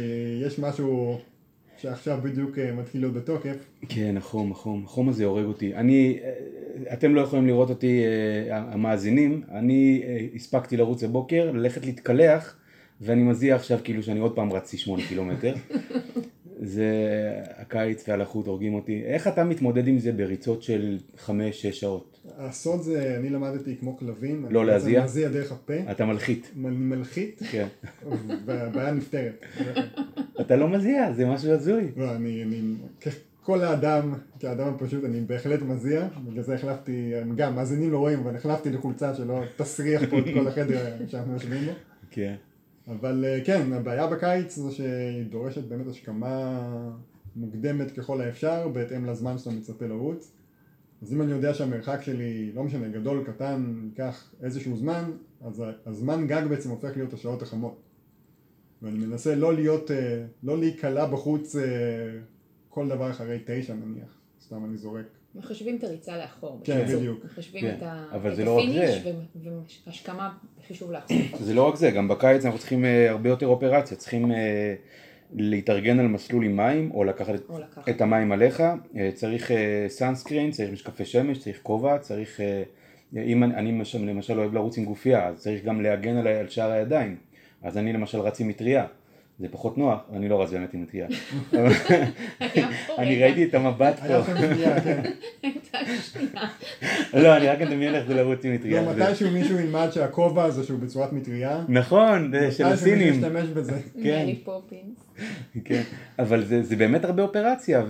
[0.46, 1.20] יש משהו
[1.82, 3.56] שעכשיו בדיוק אה, מתחיל להיות בתוקף,
[3.90, 5.76] כן, החום, החום, החום הזה הורג אותי.
[5.76, 8.04] אני, אה, אתם לא יכולים לראות אותי,
[8.50, 10.04] אה, המאזינים, אני
[10.36, 12.56] הספקתי לרוץ בבוקר, ללכת להתקלח,
[13.02, 15.54] ואני מזיע עכשיו כאילו שאני עוד פעם רצתי שמונה קילומטר.
[16.62, 16.90] זה
[17.58, 19.02] הקיץ והלחות הורגים אותי.
[19.06, 22.20] איך אתה מתמודד עם זה בריצות של חמש-שש שעות?
[22.38, 25.00] הסוד זה, אני למדתי כמו כלבים, לא אני להזיע?
[25.00, 26.52] בעצם מזיע דרך הפה, אתה מלחית.
[26.66, 27.68] אני מלחית, כן.
[28.46, 29.46] והבעיה נפתרת.
[30.42, 31.88] אתה לא מזיע, זה משהו הזוי.
[31.98, 32.62] לא, אני, אני,
[33.02, 38.36] ככל האדם, כאדם הפשוט, אני בהחלט מזיע, בגלל זה החלפתי, גם מאזינים לא רואים, אבל
[38.36, 41.72] החלפתי לחולצה שלא תסריח פה את כל החדר שאנחנו יושבים בו.
[42.12, 42.36] כן.
[42.88, 46.60] אבל אה, כן, הבעיה בקיץ זה שהיא דורשת באמת השכמה
[47.36, 50.32] מוקדמת ככל האפשר, בהתאם לזמן שאתה מצפה לרוץ.
[51.02, 56.28] אז אם אני יודע שהמרחק שלי, לא משנה, גדול, קטן, ייקח איזשהו זמן, אז הזמן
[56.28, 57.82] גג בעצם הופך להיות השעות החמות.
[58.82, 61.62] ואני מנסה לא להיות, אה, לא להיקלע בחוץ אה,
[62.70, 65.21] כל דבר אחרי תשע נניח, סתם אני זורק.
[65.36, 66.62] מחשבים את הריצה לאחור.
[66.64, 66.86] כן.
[66.86, 67.26] בדיוק.
[67.26, 69.02] מחשבים כן, את אבל את זה לא רק זה.
[69.88, 71.18] והשכמה בחישוב לאחור.
[71.48, 74.76] זה לא רק זה, גם בקיץ אנחנו צריכים אה, הרבה יותר אופרציה, צריכים אה,
[75.34, 77.90] להתארגן על מסלול עם מים, או לקחת או לקחת.
[77.90, 79.52] את המים עליך, אה, צריך
[79.88, 82.40] סאנסקרין, צריך משקפי שמש, צריך כובע, צריך,
[83.16, 86.50] אם אני, אני למשל, למשל אוהב לרוץ עם גופייה, אז צריך גם להגן על, על
[86.50, 87.16] שאר הידיים,
[87.64, 88.86] אז אני למשל רץ עם מטריה,
[89.42, 90.98] זה פחות נוח, אני לא רץ באמת עם פה
[92.98, 93.26] אני רגע.
[93.26, 94.34] ראיתי את המבט היה פה,
[94.84, 95.02] כן.
[97.24, 100.64] לא, אני רק מדמיין איך זה לרוץ עם מטריה, לא, מתישהו מישהו ילמד שהכובע הזה
[100.64, 103.80] שהוא בצורת מטריה, נכון, זה של מתישהו מישהו הסינים, ישתמש בזה.
[104.04, 104.28] כן.
[105.66, 105.82] כן,
[106.20, 107.84] אבל זה, באמת הרבה אופרציה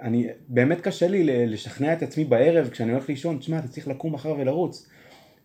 [0.00, 4.12] ואני, באמת קשה לי לשכנע את עצמי בערב כשאני הולך לישון, תשמע אתה צריך לקום
[4.12, 4.88] מחר ולרוץ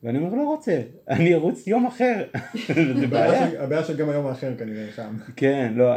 [0.05, 2.23] ואני אומר לא רוצה, אני ארוץ יום אחר,
[2.99, 5.17] זה בעיה, הבעיה שגם היום האחר כנראה חם.
[5.35, 5.93] כן, לא,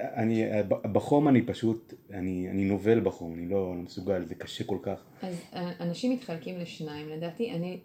[0.00, 0.44] אני,
[0.92, 5.04] בחום אני פשוט, אני, אני נובל בחום, אני לא, לא מסוגל, זה קשה כל כך,
[5.22, 7.80] אז אה, אנשים מתחלקים לשניים, לדעתי אני,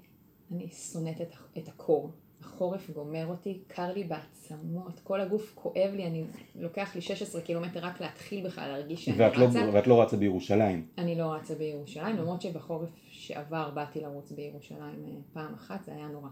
[0.51, 2.11] אני שונאת את, את הקור.
[2.41, 6.23] החורף גומר אותי, קר לי בעצמות, כל הגוף כואב לי, אני
[6.55, 9.69] לוקח לי 16 קילומטר רק להתחיל בכלל להרגיש שאני ואת לא, רצה.
[9.73, 15.11] ואת לא רצה בירושלים, אני לא רצה בירושלים, למרות שבחורף שעבר באתי לרוץ בירושלים אה,
[15.33, 16.29] פעם אחת, זה היה נורא.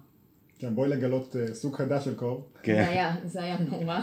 [0.60, 2.48] כן, בואי לגלות אה, סוג חדש של קור.
[2.64, 4.00] כן, זה היה, זה היה נורא,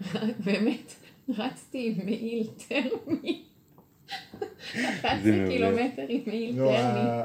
[0.46, 0.92] באמת,
[1.28, 3.45] רצתי עם מעיל טרמי.
[5.00, 5.48] 11 מעולה.
[5.50, 6.76] קילומטר עם מעיל טרמי.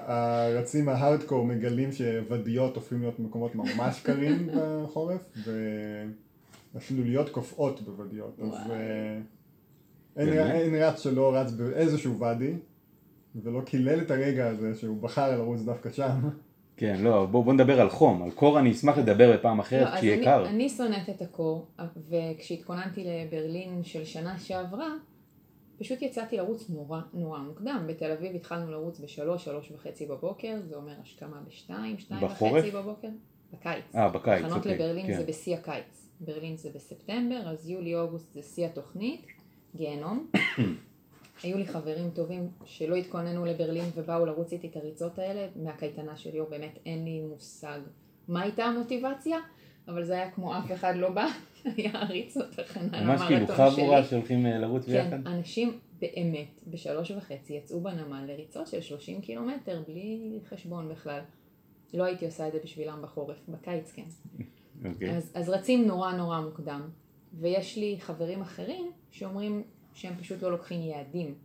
[0.08, 5.22] הרצים ההארדקור מגלים שוודיות הופכים להיות מקומות ממש קרים בחורף,
[6.76, 8.40] והשלוליות קופאות בוודיות.
[8.44, 8.72] אז.
[8.72, 9.18] אה,
[10.52, 12.54] אין רץ שלא רץ באיזשהו ואדי,
[13.36, 16.30] ולא קילל את הרגע הזה שהוא בחר לרוץ דווקא שם.
[16.78, 19.90] כן, לא, בוא, בוא נדבר על חום, על קור אני אשמח לדבר בפעם אחרת לא,
[19.90, 21.68] אז כשיהיה אני- קר, אני שונאת את הקור,
[22.10, 24.88] וכשהתכוננתי לברלין של שנה שעברה,
[25.82, 27.86] פשוט יצאתי לרוץ נורא נורא מוקדם.
[27.88, 32.54] בתל אביב התחלנו לרוץ בשלוש, שלוש וחצי בבוקר, זה אומר השכמה בשתיים, שתיים בחורף?
[32.54, 33.08] וחצי בבוקר.
[33.54, 33.96] בקיץ.
[33.96, 35.18] אה בקיץ, הכנות אוקיי, לברלין כן.
[35.18, 36.08] זה בשיא הקיץ.
[36.20, 39.26] ברלין זה בספטמבר, אז יולי-אוגוסט זה שיא התוכנית,
[39.76, 40.28] גיהנום.
[41.44, 46.32] היו לי חברים טובים שלא התכוננו לברלין ובאו לרוץ איתי את הריצות האלה, מהקייטנה של
[46.32, 47.80] ליאור באמת אין לי מושג
[48.28, 49.38] מה הייתה המוטיבציה,
[49.88, 51.28] אבל זה היה כמו אף אחד לא בא,
[51.78, 53.82] היה ריצות הכנה ממש כאילו למרתון שלי.
[53.82, 59.22] חבורה שהולכים אה, לרוץ ביחד, כן, אנשים באמת בשלוש וחצי יצאו בנמל לריצות של 30
[59.22, 61.20] קילומטר בלי חשבון בכלל.
[61.94, 64.04] לא הייתי עושה את זה בשבילם בחורף, בקיץ כן.
[64.86, 65.18] אוקיי.
[65.18, 66.90] אז, אז רצים נורא נורא מוקדם,
[67.34, 69.64] ויש לי חברים אחרים שאומרים
[69.94, 71.36] שהם פשוט לא לוקחים יעדים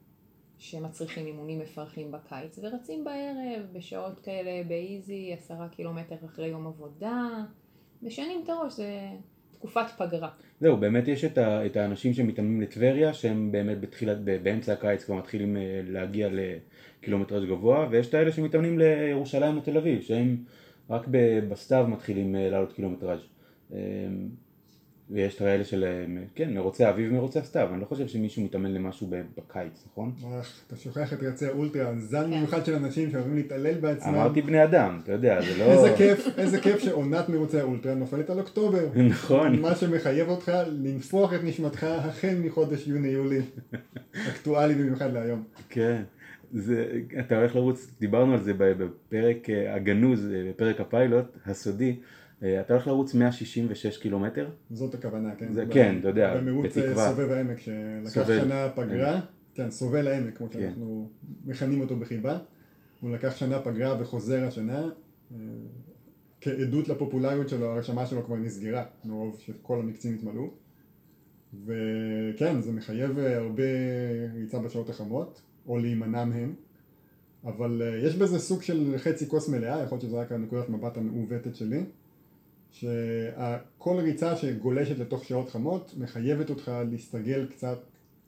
[0.58, 7.44] שמצריכים אימונים מפרכים בקיץ, ורצים בערב בשעות כאלה באיזי, עשרה קילומטר אחרי יום עבודה,
[8.02, 9.08] משנים את הראש, זה
[9.58, 10.28] תקופת פגרה.
[10.60, 15.14] זהו, באמת יש את, ה, את האנשים שמתאמנים לטבריה, שהם באמת בתחילת, באמצע הקיץ כבר
[15.14, 20.36] מתחילים אה, להגיע לקילומטראז' גבוה, ויש את האלה שמתאמנים לירושלים או תל אביב, שהם
[20.90, 21.06] רק
[21.48, 23.20] בסתיו מתחילים אה, לעלות קילומטראז'.
[25.10, 25.84] ויש את האלה של,
[26.34, 30.12] כן, מרוצי האביב ומרוצי הסתיו, אני לא חושב שמישהו מתאמן למשהו בקיץ, נכון?
[30.66, 32.30] אתה שוכח את רצי האולטרה, זן כן.
[32.30, 34.14] מיוחד של אנשים שאוהבים להתעלל בעצמם.
[34.14, 35.64] אמרתי בני אדם, אתה יודע, זה לא...
[35.64, 38.88] איזה כיף, איזה כיף שעונת מרוצי האולטרה נופלת על אוקטובר.
[39.10, 39.60] נכון.
[39.60, 43.40] מה שמחייב אותך לנפוח את נשמתך החל מחודש יוני-יולי.
[44.28, 45.44] אקטואלי במיוחד להיום.
[45.68, 46.02] כן,
[46.52, 51.96] זה, אתה הולך לרוץ, דיברנו על זה בפרק אה, הגנוז, אה, בפרק הפיילוט הסודי,
[52.38, 54.48] אתה הולך לרוץ 166 קילומטר.
[54.70, 55.52] זאת הכוונה, כן.
[55.52, 57.08] זה, כן, אתה יודע, במרוץ אה, בתקווה.
[57.08, 59.20] סובב העמק, שלקח סובב, שנה פגרה,
[59.54, 60.60] כן, סובל העמק, כמו כן.
[60.60, 61.10] שאנחנו
[61.44, 62.38] מכנים אותו בחיבה.
[63.00, 64.88] הוא לקח שנה פגרה וחוזר השנה.
[65.32, 65.38] אה,
[66.40, 70.50] כעדות לפופולריות שלו, הרשמה שלו כבר נסגרה, מרוב שכל המקצים התמלאו.
[71.64, 73.62] וכן, זה מחייב אה, הרבה
[74.34, 76.54] ריצה בשעות החמות, או להימנע מהם.
[77.44, 80.96] אבל אה, יש בזה סוג של חצי כוס מלאה, יכול להיות שזה רק הנקודת מבט
[80.96, 81.84] המעוותת שלי.
[82.80, 87.78] שכל ריצה שגולשת לתוך שעות חמות מחייבת אותך להסתגל קצת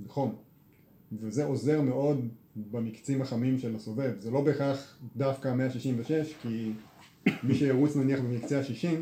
[0.06, 0.34] בחום
[1.12, 4.12] וזה עוזר מאוד במקצים החמים של הסובב.
[4.18, 6.72] זה לא בהכרח דווקא 166 כי
[7.42, 8.96] מי שירוץ נניח במקצה ה-60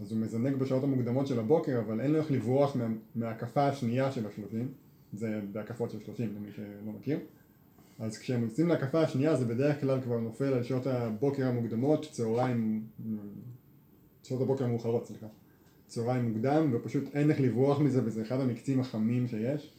[0.00, 4.12] אז הוא מזנק בשעות המוקדמות של הבוקר אבל אין לו איך לברוח מה, מההקפה השנייה
[4.12, 4.56] של ה-30
[5.12, 7.18] זה בהקפות של 30 למי שלא מכיר.
[7.98, 12.86] אז כשהם יוצאים להקפה השנייה זה בדרך כלל כבר נופל על שעות הבוקר המוקדמות, צהריים
[14.28, 15.26] שעות הבוקר המאוחרות, סליחה.
[15.86, 19.72] צהריים מוקדם, ופשוט אין איך לברוח מזה, וזה אחד המקצים החמים שיש.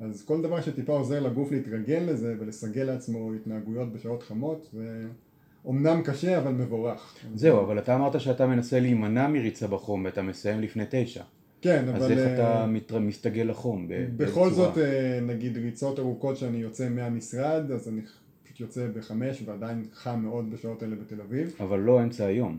[0.00, 5.04] אז כל דבר שטיפה עוזר לגוף להתרגל לזה ולסגל לעצמו התנהגויות בשעות חמות, זה
[5.64, 7.14] אומנם קשה אבל מבורך.
[7.34, 11.22] זהו, אבל אתה אמרת שאתה מנסה להימנע מריצה בחום ואתה מסיים לפני תשע.
[11.60, 12.02] כן, אבל...
[12.02, 13.88] אז איך אה, אתה מתר- מסתגל לחום?
[14.16, 14.78] בכל באיזה זאת?
[14.78, 18.00] אה, נגיד ריצות ארוכות שאני יוצא מהמשרד, אז אני
[18.44, 21.56] פשוט יוצא בחמש ועדיין חם מאוד בשעות האלה בתל אביב.
[21.60, 22.58] אבל לא אמצע היום.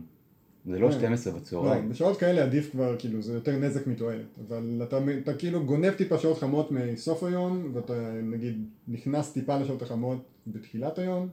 [0.68, 0.98] זה לא כן.
[0.98, 1.88] 12 לא, בצהריים.
[1.88, 4.38] בשעות כאלה עדיף כבר, כאילו, זה יותר נזק מתועלת.
[4.48, 9.82] אבל אתה, אתה כאילו גונב טיפה שעות חמות מסוף היום, ואתה נגיד נכנס טיפה לשעות
[9.82, 11.28] החמות בתחילת היום.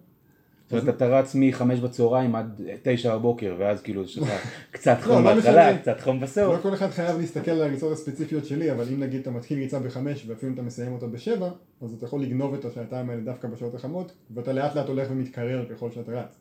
[0.70, 4.30] זאת אומרת, אתה רץ מחמש בצהריים עד תשע בבוקר, ואז כאילו יש לך
[4.72, 5.78] קצת לא, חום לא בהתחלה.
[5.78, 6.62] קצת חום לא בסוף.
[6.62, 10.26] כל אחד חייב להסתכל על הריצות הספציפיות שלי, אבל אם נגיד אתה מתחיל ריצה בחמש
[10.28, 11.50] ואפילו אם אתה מסיים אותה בשבע,
[11.82, 15.66] אז אתה יכול לגנוב את השעתיים האלה דווקא בשעות החמות, ואתה לאט לאט הולך ומתקרר
[15.70, 16.36] ככל שאתה רץ.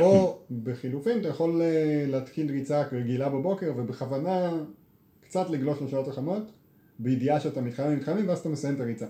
[0.00, 4.52] או בחילופין אתה יכול אה, להתחיל ריצה רגילה בבוקר ובכוונה
[5.20, 6.52] קצת לגלוש לשעות החמות,
[6.98, 9.06] בידיעה שאתה מתחמם מתחמם ואז אתה מסיים את הריצה.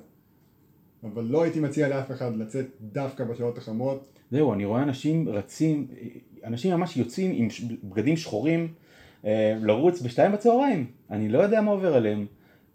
[1.05, 5.87] אבל לא הייתי מציע לאף אחד לצאת דווקא בשעות החמות, זהו, אני רואה אנשים רצים,
[6.45, 7.49] אנשים ממש יוצאים עם
[7.85, 8.69] בגדים שחורים
[9.25, 10.87] אה, לרוץ בשתיים בצהריים.
[11.11, 12.27] אני לא יודע מה עובר עליהם.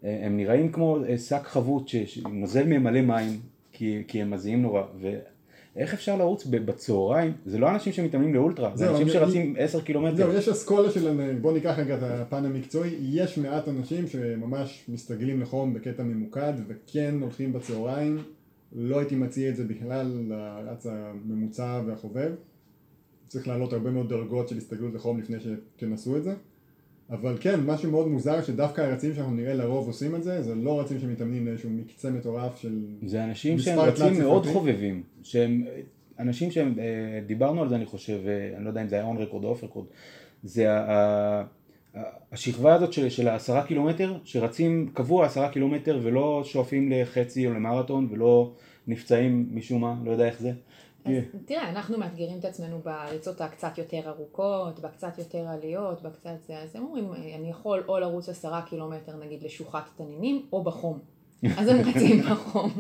[0.04, 3.40] אה, הם נראים כמו שק חבוט שנוזל מהם מלא מים,
[3.72, 4.84] כי, כי הם מזיעים נורא.
[5.76, 7.34] ואיך אפשר לרוץ בצהריים?
[7.46, 10.16] זה לא אנשים שמתאמנים לאולטרה, זה אנשים שרצים עשר קילומטר.
[10.16, 15.42] זהו, יש אסכולה של, בוא ניקח רגע את הפן המקצועי, יש מעט אנשים שממש מסתגלים
[15.42, 18.18] לחום בקטע ממוקד וכן הולכים בצהריים,
[18.76, 22.32] לא הייתי מציע את זה בכלל לרץ הממוצע והחובב,
[23.28, 26.34] צריך לעלות הרבה מאוד דרגות של הסתגלות לחום לפני שתנסו את זה,
[27.12, 30.80] אבל כן, משהו מאוד מוזר שדווקא הרצים שאנחנו נראה לרוב עושים את זה, זה לא
[30.80, 32.86] רצים שמתאמנים לאיזשהו מקצה מטורף של...
[33.06, 34.46] זה אנשים שהם רצים מאוד.
[34.46, 35.64] חובבים, שהם
[36.20, 39.06] אנשים שהם, אה, דיברנו על זה אני חושב, אה, אני לא יודע אם זה היה
[39.06, 39.86] און רקורד או אוף רקורד,
[40.44, 41.44] זה ה-
[42.32, 48.08] השכבה הזאת של, של העשרה קילומטר, שרצים קבוע עשרה קילומטר ולא שואפים לחצי או למרתון
[48.12, 48.52] ולא
[48.88, 50.52] נפצעים משום מה, לא יודע איך זה.
[51.06, 51.14] אז
[51.46, 56.76] תראה, אנחנו מאתגרים את עצמנו בריצות הקצת יותר ארוכות, בקצת יותר עליות, בקצת זה, אז
[56.76, 61.00] הם אומרים, אני יכול או לרוץ עשרה קילומטר נגיד לשוחת תנינים, או בחום.
[61.58, 62.72] אז הם רצים בחום,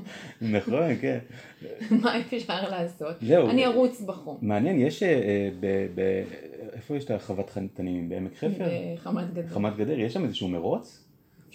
[0.41, 1.19] נכון, כן.
[2.01, 3.15] מה אפשר לעשות?
[3.21, 3.49] זהו.
[3.49, 4.37] אני ארוץ בחום.
[4.41, 6.23] מעניין, יש, אה, ב, ב,
[6.73, 8.09] איפה יש את החוות תנינים?
[8.09, 8.65] בעמק חפר?
[8.95, 9.47] בחמת גדר.
[9.47, 11.03] חמת גדר, יש שם איזשהו מרוץ?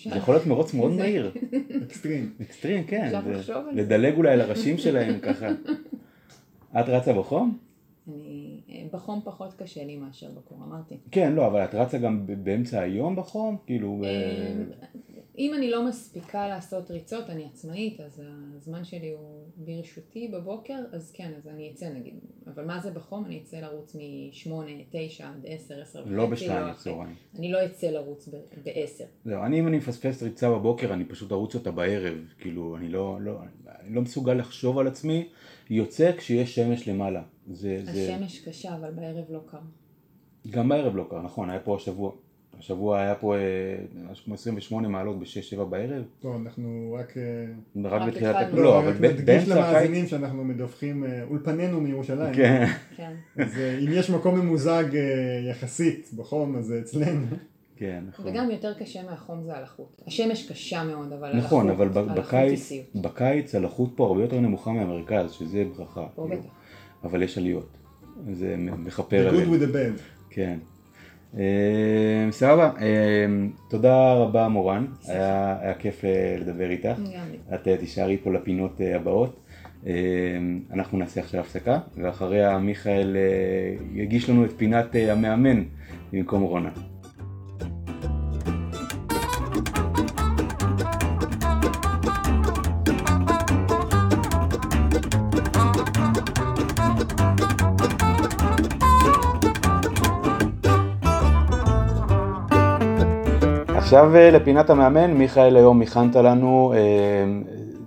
[0.05, 1.31] זה יכול להיות מרוץ מאוד מהיר.
[1.87, 2.33] אקסטרים.
[2.43, 3.05] אקסטרים, כן.
[3.05, 3.83] אפשר לחשוב על זה.
[3.83, 5.49] לדלג אולי על הראשים שלהם ככה.
[6.81, 7.59] את רצה בחום?
[8.09, 8.61] אני,
[8.93, 10.97] בחום פחות קשה לי מאשר בקור, אמרתי.
[11.11, 13.57] כן, לא, אבל את רצה גם באמצע היום בחום?
[13.67, 14.03] כאילו...
[14.05, 14.55] אה,
[15.39, 18.23] אם אני לא מספיקה לעשות ריצות, אני עצמאית, אז
[18.57, 22.15] הזמן שלי הוא ברשותי בבוקר, אז כן, אז אני אצא נגיד.
[22.47, 23.25] אבל מה זה בחום?
[23.25, 24.51] אני אצא לרוץ מ-8,
[24.91, 26.15] 9 עד 10, 10 וחצי.
[26.15, 26.71] לא בשתיים.
[26.71, 27.15] בצהריים.
[27.39, 29.05] אני לא אצא לרוץ ב-10.
[29.25, 32.19] זהו, אני אם אני מפספס ריצה בבוקר, אני פשוט ארוץ אותה בערב.
[32.39, 33.39] כאילו, אני לא, לא,
[33.81, 35.29] אני לא מסוגל לחשוב על עצמי,
[35.71, 37.23] יוצא כשיש שמש למעלה.
[37.53, 38.15] זה, זה...
[38.15, 39.59] השמש קשה, אבל בערב לא קר.
[40.51, 42.13] גם בערב לא קר, נכון, היה פה השבוע.
[42.59, 43.41] השבוע היה פה אה,
[44.11, 46.05] משהו כמו 28 מעלות ב-6-7 בערב.
[46.21, 47.17] טוב, אנחנו רק...
[47.17, 47.23] אה,
[47.85, 48.37] רק רק בתחילת...
[48.37, 48.63] התחלנו.
[48.63, 49.49] לא, אבל נדגיש באמצע הקיץ...
[49.49, 52.35] למאזינים שאנחנו מדווחים אה, אולפנינו מירושלים.
[52.35, 52.67] כן.
[52.97, 53.13] כן.
[53.37, 57.27] אז אם יש מקום ממוזג אה, יחסית בחום, אז זה אצלנו.
[57.77, 58.27] כן, נכון.
[58.29, 60.03] וגם יותר קשה מהחום זה הלחות.
[60.07, 62.73] השמש קשה מאוד, אבל נכון, הלחות, אבל ב- הלחות היא בקיץ.
[62.95, 66.07] בקיץ הלחות פה הרבה יותר נמוכה מהמרכז, שזה ברכה.
[66.15, 66.43] פה כאילו.
[66.43, 66.51] בטח.
[67.05, 67.69] אבל יש עליות.
[68.33, 69.53] זה The מכפר good עליהם.
[69.53, 70.01] with the bad.
[70.31, 70.59] כן.
[71.39, 71.43] אה,
[72.31, 73.27] סבבה, אה,
[73.71, 77.01] תודה רבה מורן, היה היה כיף אה, לדבר איתך.
[77.55, 79.41] את אה, תישארי פה לפינות אה, הבאות.
[79.87, 79.93] אה,
[80.73, 83.17] אנחנו נעשה עכשיו הפסקה, ואחריה מיכאל
[83.95, 85.63] יגיש לנו את פינת המאמן
[86.13, 86.71] במקום רונה.
[103.87, 106.81] עכשיו אה, לפינת המאמן, מיכאל היום הכנת לנו אה,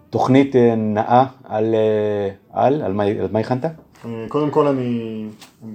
[0.10, 1.76] תוכנית אה, נאה על,
[2.54, 3.66] על, על מה, על מה הכנת?
[4.28, 5.26] קודם כל אני,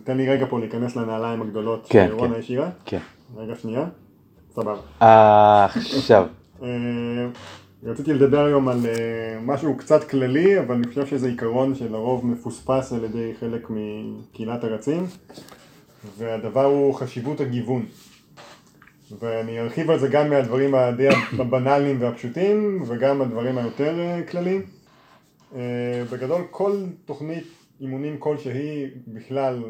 [0.04, 2.40] תן לי רגע פה להיכנס לנעליים הגדולות כן, שרונה כן.
[2.40, 2.68] השאירה.
[2.84, 2.98] כן.
[3.36, 3.84] רגע שנייה.
[4.54, 4.76] סבבה.
[5.96, 6.26] עכשיו,
[7.84, 8.78] רציתי לדבר היום על
[9.42, 15.06] משהו קצת כללי, אבל אני חושב שזה עיקרון שלרוב מפוספס על ידי חלק מקהילת הרצים,
[16.18, 17.82] והדבר הוא חשיבות הגיוון.
[19.10, 24.62] ואני ארחיב על זה גם מהדברים הדי הבנאליים והפשוטים, וגם הדברים היותר אה, כלליים.
[25.54, 26.72] אה, בגדול כל
[27.04, 27.44] תוכנית
[27.80, 29.62] אימונים כלשהי בכלל,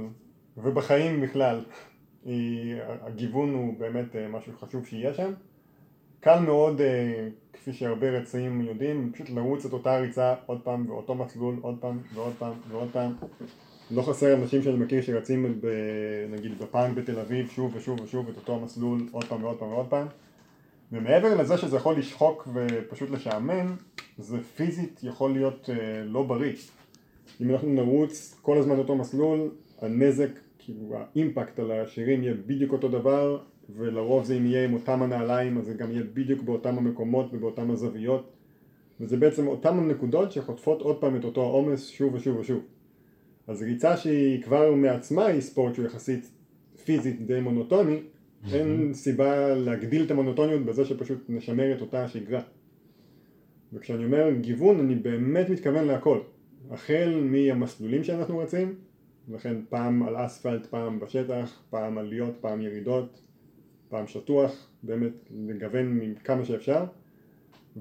[0.56, 1.60] ובחיים בכלל,
[2.24, 5.32] היא, הגיוון הוא באמת אה, משהו חשוב שיהיה שם.
[6.20, 6.80] קל מאוד,
[7.52, 11.98] כפי שהרבה רצים יודעים, פשוט לרוץ את אותה ריצה עוד פעם ואותו מסלול עוד פעם
[12.14, 13.12] ועוד פעם ועוד פעם.
[13.90, 15.66] לא חסר אנשים שאני מכיר שרצים ב,
[16.30, 19.86] נגיד בפאנק בתל אביב שוב ושוב ושוב את אותו המסלול עוד פעם ועוד פעם ועוד
[19.86, 20.06] פעם.
[20.92, 23.76] ומעבר לזה שזה יכול לשחוק ופשוט לשעמם,
[24.18, 26.52] זה פיזית יכול להיות אה, לא בריא.
[27.40, 32.88] אם אנחנו נרוץ כל הזמן אותו מסלול, הנזק, כאילו האימפקט על השירים יהיה בדיוק אותו
[32.88, 33.38] דבר,
[33.76, 37.70] ולרוב זה אם יהיה עם אותם הנעליים, אז זה גם יהיה בדיוק באותם המקומות ובאותם
[37.70, 38.30] הזוויות.
[39.00, 42.60] וזה בעצם אותם הנקודות שחוטפות עוד פעם את אותו העומס שוב ושוב ושוב.
[43.46, 46.30] אז ריצה שהיא כבר מעצמה היא ספורט שהוא יחסית
[46.84, 48.00] פיזית די מונוטוני,
[48.52, 52.40] אין סיבה להגדיל את המונוטוניות בזה שפשוט נשמר את אותה השגרה.
[53.72, 56.18] וכשאני אומר גיוון אני באמת מתכוון להכל.
[56.70, 58.74] החל מהמסלולים שאנחנו רצים,
[59.28, 63.20] לכן פעם על אספלט, פעם בשטח, פעם עליות, פעם ירידות,
[63.88, 65.12] פעם שטוח, באמת
[65.46, 66.84] לגוון כמה שאפשר.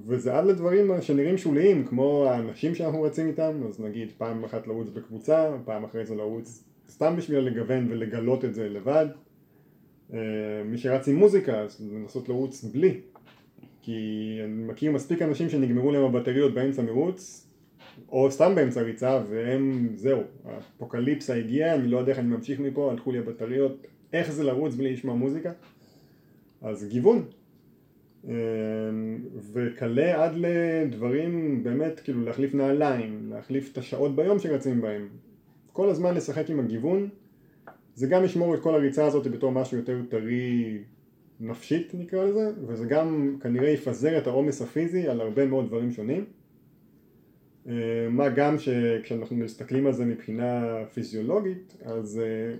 [0.06, 4.88] וזה עד לדברים שנראים שוליים, כמו האנשים שאנחנו רצים איתם, אז נגיד פעם אחת לרוץ
[4.88, 9.06] בקבוצה, פעם אחרי זה לרוץ סתם בשביל לגוון ולגלות את זה לבד.
[10.12, 10.18] אה,
[10.64, 13.00] מי שרץ עם מוזיקה, אז לנסות לרוץ בלי.
[13.82, 17.48] כי אני מכיר מספיק אנשים שנגמרו להם הבטריות באמצע מרוץ,
[18.08, 22.90] או סתם באמצע ריצה, והם, זהו, האפוקליפסה הגיעה, אני לא יודע איך אני ממשיך מפה,
[22.90, 25.52] הלכו לי הבטריות, איך זה לרוץ בלי לשמוע מוזיקה?
[26.62, 27.24] אז גיוון.
[28.28, 28.32] אמ,
[29.52, 35.08] וכלה עד לדברים באמת כאילו להחליף נעליים, להחליף את השעות ביום שרצים בהם.
[35.72, 37.08] כל הזמן לשחק עם הגיוון,
[37.94, 40.78] זה גם ישמור את כל הריצה הזאת בתור משהו יותר טרי
[41.40, 46.24] נפשית נקרא לזה, וזה גם כנראה יפזר את העומס הפיזי על הרבה מאוד דברים שונים.
[47.66, 47.72] אמ,
[48.10, 52.56] מה גם שכשאנחנו מסתכלים על זה מבחינה פיזיולוגית, אז אה,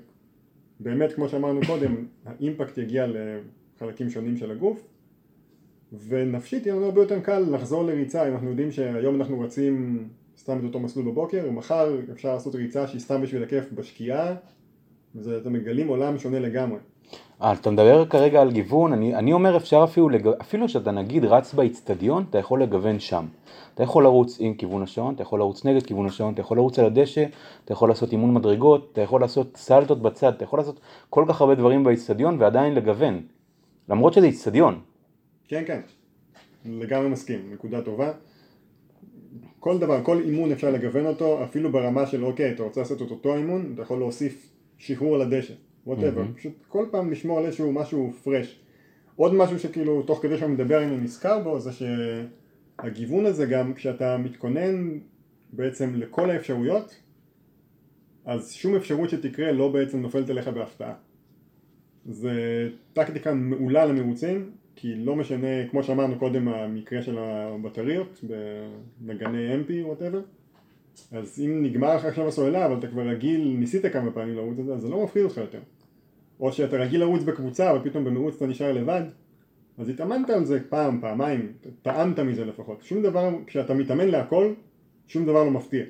[0.81, 4.94] באמת כמו שאמרנו קודם, האימפקט יגיע לחלקים שונים של הגוף.
[6.09, 10.05] ונפשית יהיה לנו הרבה יותר קל לחזור לריצה, אם אנחנו יודעים שהיום אנחנו רצים
[10.39, 14.35] סתם את אותו מסלול בבוקר, ומחר אפשר לעשות ריצה שהיא סתם בשביל הכיף בשקיעה,
[15.15, 16.79] ואתם מגלים עולם שונה לגמרי.
[17.43, 20.29] אה, אתה מדבר כרגע על גיוון, אני, אני אומר אפשר אפילו, לג...
[20.41, 23.27] אפילו שאתה נגיד רץ באיצטדיון, אתה יכול לגוון שם.
[23.75, 26.79] אתה יכול לרוץ עם כיוון השעון, אתה יכול לרוץ נגד כיוון השעון, אתה יכול לרוץ
[26.79, 27.25] על הדשא,
[27.65, 30.81] אתה יכול לעשות אימון מדרגות, אתה יכול לעשות סלטות בצד, אתה יכול לעשות
[31.11, 33.21] כל כך הרבה דברים באיצטדיון ועדיין לגוון.
[33.89, 34.81] למרות שזה איצטדיון.
[35.49, 35.81] כן, כן,
[36.65, 38.13] לגמרי מסכים, נקודה טובה.
[39.61, 43.11] כל דבר, כל אימון אפשר לגוון אותו, אפילו ברמה של אוקיי, אתה רוצה לעשות את
[43.11, 45.55] אותו אימון, אתה יכול להוסיף שחרור על הדשא,
[45.87, 46.35] ווטאבר, מהמם.
[46.35, 48.61] פשוט כל פעם לשמור על איזשהו משהו פרש.
[49.17, 54.17] עוד משהו שכאילו תוך כדי שאני מדבר אני נזכר בו, זה שהגיוון הזה גם כשאתה
[54.17, 54.99] מתכונן
[55.53, 57.01] בעצם לכל האפשרויות,
[58.25, 60.95] אז שום אפשרות שתקרה לא בעצם נופלת אליך בהפתעה.
[62.05, 62.33] זה
[62.93, 68.25] טקטיקה מעולה למרוצים, כי לא משנה, כמו שאמרנו קודם, המקרה של הבטריות
[69.01, 70.21] בנגני MP, וואטאבר,
[71.13, 74.65] אז אם נגמר לך עכשיו הסוללה, אבל אתה כבר רגיל, ניסית כמה פעמים לרוץ את
[74.67, 75.61] זה, אז זה לא מפחיד אותך יותר.
[76.41, 79.03] או שאתה רגיל לרוץ בקבוצה, אבל פתאום במרוץ אתה נשאר לבד,
[79.79, 82.83] אז התאמנת על זה פעם, פעמיים, טעמת מזה לפחות.
[82.83, 84.53] שום דבר, כשאתה מתאמן להכל,
[85.07, 85.85] שום דבר לא מפתיע.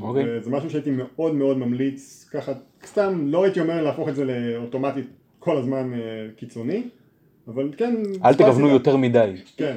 [0.00, 0.38] אוקיי.
[0.38, 2.52] וזה משהו שהייתי מאוד מאוד ממליץ, ככה,
[2.84, 5.06] סתם לא הייתי אומר להפוך את זה לאוטומטית
[5.38, 5.98] כל הזמן אה,
[6.36, 6.88] קיצוני,
[7.48, 7.94] אבל כן...
[8.24, 8.68] אל תגוונו.
[8.68, 9.32] יותר מדי.
[9.56, 9.76] כן,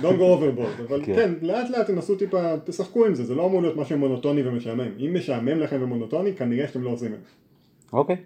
[0.00, 1.14] don't go overboard, אבל כן.
[1.14, 4.88] כן, לאט לאט תנסו טיפה, תשחקו עם זה, זה לא אמור להיות משהו מונוטוני ומשעמם.
[4.98, 7.28] אם משעמם לכם ומונוטוני, כנראה שאתם לא עושים את זה.
[7.92, 8.16] אוקיי.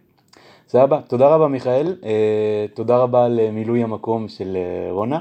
[0.69, 5.21] סבבה, תודה רבה מיכאל, אה, תודה רבה על מילוי המקום של אה, רונה.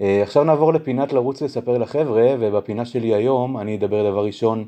[0.00, 4.64] אה, עכשיו נעבור לפינת לרוץ לספר לחבר'ה, ובפינה שלי היום אני אדבר דבר ראשון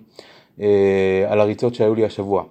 [1.28, 2.44] על הריצות שהיו לי השבוע.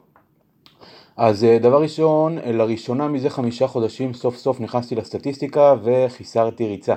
[1.17, 6.93] אז אה, דבר ראשון, לראשונה מזה חמישה חודשים סוף סוף נכנסתי לסטטיסטיקה וחיסרתי ריצה.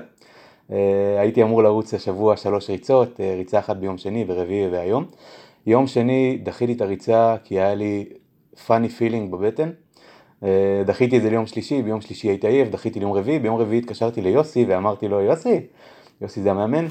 [1.19, 5.05] הייתי אמור לרוץ השבוע שלוש ריצות, ריצה אחת ביום שני ורביעי והיום.
[5.67, 8.05] יום שני דחיתי את הריצה כי היה לי
[8.67, 9.71] funny feeling בבטן.
[10.45, 13.79] אה, דחיתי את זה ליום שלישי, ביום שלישי הייתי עייף, דחיתי ליום רביעי, ביום רביעי
[13.79, 15.61] התקשרתי ליוסי ואמרתי לו, יוסי,
[16.21, 16.87] יוסי זה המאמן,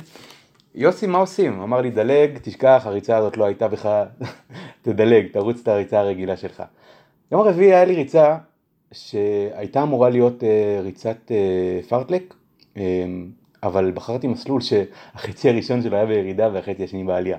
[0.76, 1.62] יוסי מה עושים?
[1.62, 3.90] אמר לי, דלג, תשכח, הריצה הזאת לא הייתה בך,
[4.82, 6.64] תדלג, תרוץ את הריצה הרגילה שלך.
[7.32, 8.38] יום רביעי היה לי ריצה
[8.92, 12.34] שהייתה אמורה להיות אה, ריצת אה, פרטלק,
[13.64, 17.38] אבל בחרתי מסלול שהחצי הראשון שלו היה בירידה והחצי השני בעלייה.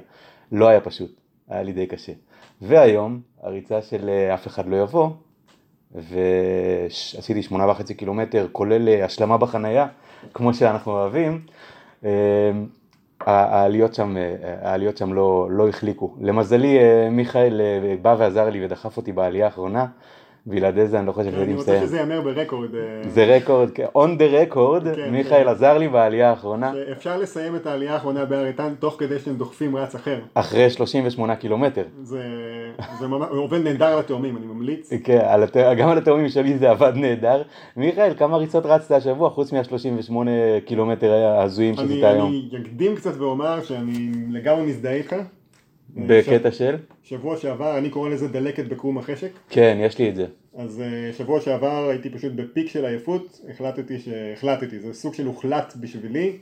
[0.53, 2.13] לא היה פשוט, היה לי די קשה.
[2.63, 5.11] והיום, הריצה של אף אחד לא יבוא,
[5.95, 9.87] ועשיתי שמונה וחצי קילומטר, כולל אה, השלמה בחנייה,
[10.35, 11.47] כמו שאנחנו אוהבים.
[13.29, 16.15] אה, העליות שם, אה, העליות שם לא, לא החליקו.
[16.21, 16.79] למזלי
[17.11, 17.61] מיכאל
[18.03, 19.87] בא ועזר לי ודחף אותי בעלייה האחרונה,
[20.47, 21.69] בלעדי זה אני לא חושב שהייתי מסיים.
[21.69, 22.71] אני רוצה שזה ייאמר ברקורד.
[23.09, 25.49] זה רקורד, כן, on the record, כן, מיכאל כן.
[25.49, 26.73] עזר לי בעלייה האחרונה.
[26.93, 30.19] אפשר לסיים את העלייה האחרונה בהר איתן תוך כדי שאתם דוחפים רץ אחר.
[30.35, 31.83] אחרי 38 קילומטר.
[32.03, 32.23] זה,
[33.31, 34.91] עובד נהדר לתאומים, אני ממליץ.
[35.05, 35.45] כן, על.
[35.79, 37.43] גם על התאומים שלי זה עבד נהדר.
[37.77, 40.13] מיכאל, כמה ריצות רצת השבוע חוץ מה-38
[40.65, 42.29] קילומטר ההזויים שעשית היום?
[42.31, 45.17] אני אקדים קצת ואומר שאני לגמרי מזדהה איתך.
[45.95, 46.77] בקטע של?
[47.03, 49.31] שבוע שעבר, אני קורא לזה דלקת בקרום החשק.
[49.49, 50.27] כן, יש לי את זה.
[50.57, 55.75] אז אה, שבוע שעבר הייתי פשוט בפיק של עייפות, החלטתי שהחלטתי, זה סוג של הוחלט
[55.81, 56.33] בשבילי,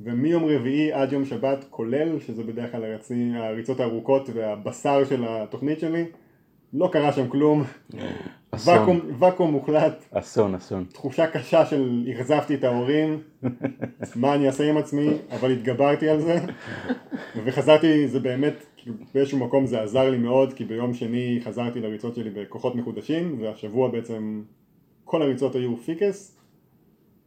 [0.00, 5.80] ומיום רביעי עד יום שבת כולל, שזה בדרך כלל הרצי, הריצות הארוכות והבשר של התוכנית
[5.80, 6.04] שלי,
[6.72, 7.64] לא קרה שם כלום.
[8.52, 10.04] ואקום, ואקום מוחלט.
[10.10, 10.84] אסון, אסון.
[10.92, 13.20] תחושה קשה של אכזבתי את ההורים,
[14.16, 16.38] מה אני אעשה עם עצמי, אבל התגברתי על זה,
[17.44, 18.64] וחזרתי, זה באמת,
[19.14, 23.88] באיזשהו מקום זה עזר לי מאוד, כי ביום שני חזרתי לריצות שלי בכוחות מחודשים, והשבוע
[23.88, 24.42] בעצם
[25.04, 26.38] כל הריצות היו פיקס.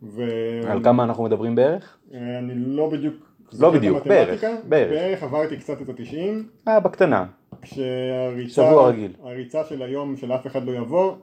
[0.03, 0.23] ו...
[0.67, 1.97] על כמה אנחנו מדברים בערך?
[2.13, 3.15] אני לא בדיוק...
[3.59, 4.91] לא בדיוק, בערך, בערך.
[4.91, 6.47] בערך עברתי קצת את התשעים.
[6.67, 7.25] אה, בקטנה.
[7.61, 11.15] כשהריצה של היום של אף אחד לא יבוא,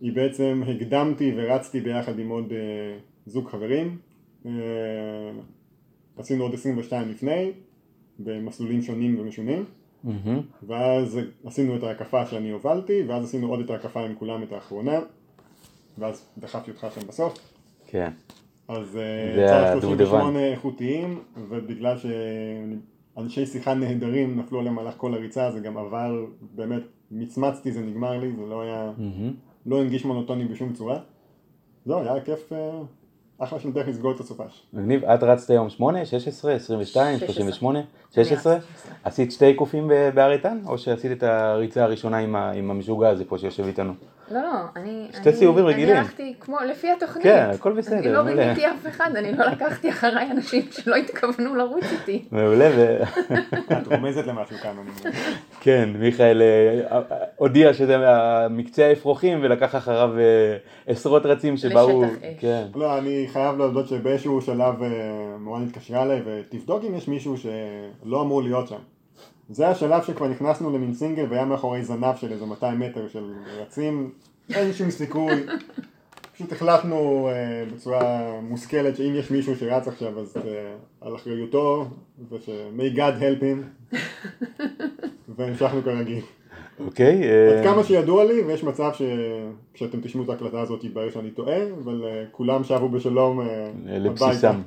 [0.00, 2.54] היא בעצם הקדמתי ורצתי ביחד עם עוד uh,
[3.26, 3.98] זוג חברים.
[4.44, 4.48] Uh,
[6.16, 7.52] עשינו עוד 22 לפני,
[8.18, 9.64] במסלולים שונים ומשונים.
[10.04, 10.66] Mm-hmm.
[10.66, 15.00] ואז עשינו את ההקפה שאני הובלתי, ואז עשינו עוד את ההקפה עם כולם את האחרונה,
[15.98, 17.38] ואז דחפתי אותך שם בסוף.
[17.86, 18.10] כן.
[18.68, 18.98] אז
[19.36, 22.76] יצא uh, 38 איכותיים, ובגלל שאני
[23.18, 28.18] אנשי שיחה נהדרים נפלו עליהם מהלך כל הריצה, זה גם עבר, באמת, מצמצתי, זה נגמר
[28.20, 29.66] לי, זה לא היה, mm-hmm.
[29.66, 30.98] לא הנגיש מונוטוני בשום צורה.
[31.86, 32.80] זהו, היה כיף, אה,
[33.44, 34.62] אחלה של דרך לסגור את הסופש.
[34.72, 37.80] מגניב, את רצת היום 8, 16, 22, 38,
[38.14, 38.56] 16?
[39.04, 40.58] עשית שתי קופים בהר איתן?
[40.66, 42.18] או שעשית את הריצה הראשונה
[42.54, 43.92] עם המשוגע הזה פה שיושב איתנו?
[44.30, 45.08] לא, לא, אני...
[45.12, 45.90] שתי סיבובים רגילים.
[45.90, 47.24] אני הלכתי כמו לפי התוכנית.
[47.24, 47.98] כן, הכל בסדר.
[47.98, 52.24] אני לא רימיתי אף אחד, אני לא לקחתי אחריי אנשים שלא התכוונו לרוץ איתי.
[52.32, 52.70] מעולה.
[53.72, 54.76] את רומזת למשהו כאן.
[55.60, 57.02] כן, מיכאל אה, אה,
[57.36, 57.96] הודיע שזה
[58.50, 60.56] מקצה האפרוחים ולקח אחריו אה,
[60.86, 62.02] עשרות רצים שבאו...
[62.02, 62.40] לשטח אש.
[62.40, 62.64] כן.
[62.74, 64.74] לא, אני חייב להודות שבאיזשהו שלב
[65.38, 68.93] מורן התקשרה אליי ותבדוק אם יש מישהו שלא אמור להיות שם.
[69.50, 74.10] זה השלב שכבר נכנסנו למין סינגל והיה מאחורי זנב של איזה 200 מטר של רצים,
[74.50, 75.46] אין שום סיכוי.
[76.34, 80.40] פשוט החלטנו uh, בצורה מושכלת שאם יש מישהו שרץ עכשיו אז uh,
[81.00, 81.86] על אחריותו
[82.30, 83.96] וש-may God help him
[85.36, 86.24] והמשכנו כרגיל.
[86.78, 87.22] אוקיי.
[87.22, 87.58] Okay, uh...
[87.58, 92.02] עד כמה שידוע לי ויש מצב שכשאתם תשמעו את ההקלטה הזאת יתברר שאני טועה אבל
[92.02, 93.44] uh, כולם שבו בשלום uh,
[93.86, 94.60] לבסיסם.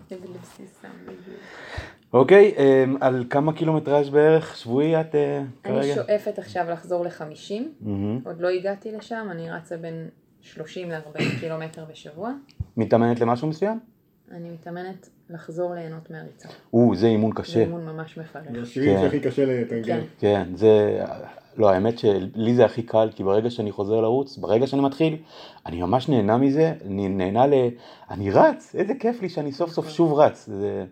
[2.17, 5.79] אוקיי, אמ, על כמה קילומטראז' בערך שבועי את אה, כרגע?
[5.79, 7.87] אני שואפת עכשיו לחזור ל-50,
[8.25, 10.07] עוד לא הגעתי לשם, אני רצה בין
[10.41, 12.31] 30 ל-40 קילומטר בשבוע.
[12.77, 13.79] מתאמנת למשהו מסוים?
[14.31, 16.49] אני מתאמנת לחזור ליהנות מהריצה.
[16.73, 17.53] או, זה אימון קשה.
[17.53, 18.43] זה אימון ממש מפרך.
[18.51, 19.99] זה השביעי שהכי קשה לתרגל.
[19.99, 20.05] כן.
[20.19, 21.03] כן, זה...
[21.57, 25.17] לא, האמת שלי זה הכי קל, כי ברגע שאני חוזר לרוץ, ברגע שאני מתחיל,
[25.65, 27.53] אני ממש נהנה מזה, אני נהנה ל...
[28.09, 30.45] אני רץ, איזה כיף לי שאני סוף סוף שוב רץ.
[30.45, 30.85] זה...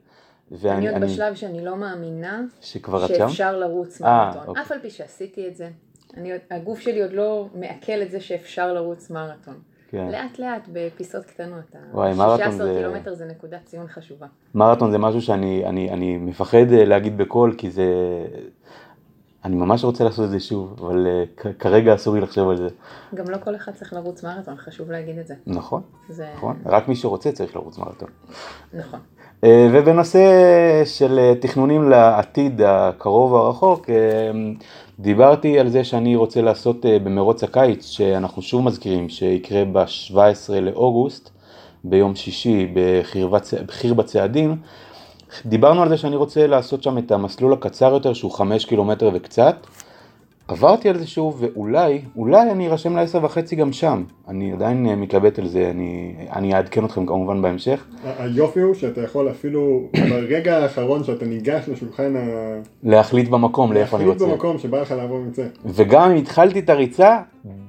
[0.52, 4.64] ואני עוד בשלב שאני לא מאמינה שכבר שאפשר לרוץ אה, מרתון, אוקיי.
[4.64, 5.70] אף על פי שעשיתי את זה,
[6.18, 9.60] אני, הגוף שלי עוד לא מעכל את זה שאפשר לרוץ מרתון.
[9.89, 10.08] כן.
[10.12, 12.76] לאט לאט בפיסות קטנות, ה-16 זה...
[12.78, 14.28] קילומטר זה נקודת ציון חשובה.
[14.56, 17.86] מרתון זה משהו שאני אני, אני מפחד אה, להגיד בקול כי זה,
[19.46, 22.68] אני ממש רוצה לעשות את זה שוב, אבל uh, כרגע אסור לי לחשוב על זה.
[23.16, 25.36] גם לא כל אחד צריך לרוץ מרתון, חשוב להגיד את זה.
[25.48, 26.28] נכון, זה...
[26.36, 28.10] נכון, רק מי שרוצה צריך לרוץ מרתון.
[28.74, 29.00] נכון.
[29.46, 30.22] אה, ובנושא
[30.86, 33.96] של אה, תכנונים לעתיד הקרוב הרחוק, אה,
[35.00, 41.30] דיברתי על זה שאני רוצה לעשות במרוץ הקיץ, שאנחנו שוב מזכירים שיקרה ב-17 לאוגוסט,
[41.84, 42.74] ביום שישי
[43.68, 44.56] בחיר בצעדים.
[45.46, 49.56] דיברנו על זה שאני רוצה לעשות שם את המסלול הקצר יותר שהוא 5 קילומטר וקצת.
[50.48, 54.04] עברתי על זה שוב, ואולי, אולי אני ארשם לעשר וחצי גם שם.
[54.28, 57.86] אני עדיין אה, מתלבט על זה, אני, אני אעדכן אתכם כמובן בהמשך.
[58.20, 62.20] היופי הוא שאתה יכול אפילו, ברגע האחרון שאתה ניגש לשולחן ה...
[62.84, 64.24] להחליט במקום לאיפה אני רוצה.
[64.24, 65.48] להחליט במקום שבא לך לעבור עם זה.
[65.66, 67.20] וגם אם התחלתי את הריצה,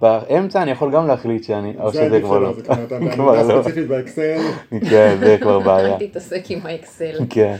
[0.01, 2.53] באמצע אני יכול גם להחליט שאני, או שזה כבר לא.
[2.53, 3.62] זה כבר אתה בעמדה לא.
[3.62, 4.39] ספציפית באקסל.
[4.91, 5.97] כן, זה כבר בעיה.
[5.97, 7.24] אל תתעסק עם האקסל.
[7.31, 7.57] כן.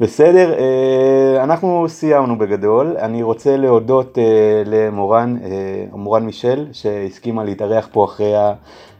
[0.00, 7.88] בסדר, אה, אנחנו סיימנו בגדול, אני רוצה להודות אה, למורן, אה, מורן מישל, שהסכימה להתארח
[7.92, 8.32] פה אחרי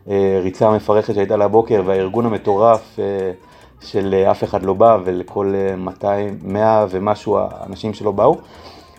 [0.07, 2.99] הריצה המפרכת שהייתה לבוקר והארגון המטורף
[3.81, 8.37] של אף אחד לא בא ולכל 200, 100 ומשהו האנשים שלא באו.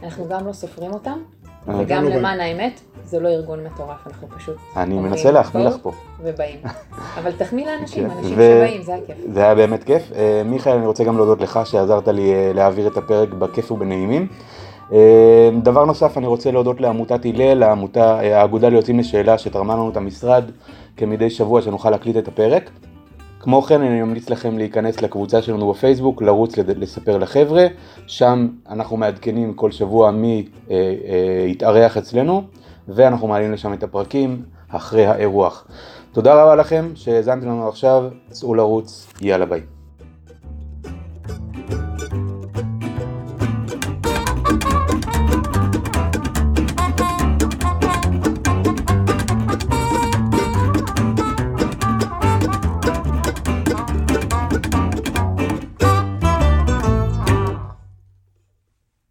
[0.04, 1.20] אנחנו גם לא סופרים אותם,
[1.68, 4.56] וגם לא למען האמת, זה לא ארגון מטורף, אנחנו פשוט...
[4.78, 5.92] אני מנסה להחמיא לך פה.
[6.22, 6.60] ובאים.
[7.20, 9.16] אבל תחמיא לאנשים, כן, אנשים שבאים, זה הכיף.
[9.34, 10.12] זה היה באמת כיף.
[10.16, 14.28] אה, מיכאל, אני רוצה גם להודות לך שעזרת לי אה, להעביר את הפרק בכיף ובנעימים.
[14.94, 17.64] אה, דבר נוסף, אני רוצה להודות לעמותת הלל,
[17.96, 20.44] האגודה ליוצאים לשאלה שתרמה לנו את המשרד
[20.98, 22.70] כמדי שבוע שנוכל להקליט את הפרק.
[23.46, 27.68] כמו כן אני ממליץ לכם להיכנס לקבוצה שלנו בפייסבוק, לרוץ לספר לחבר'ה,
[28.08, 32.44] שם אנחנו מעדכנים כל שבוע מי אה, אה, יתארח אצלנו,
[32.88, 35.68] ואנחנו מעלים לשם את הפרקים אחרי האירוח.
[36.12, 39.75] תודה רבה לכם שהאזנתם לנו עכשיו, צאו לרוץ, יאללה ביי.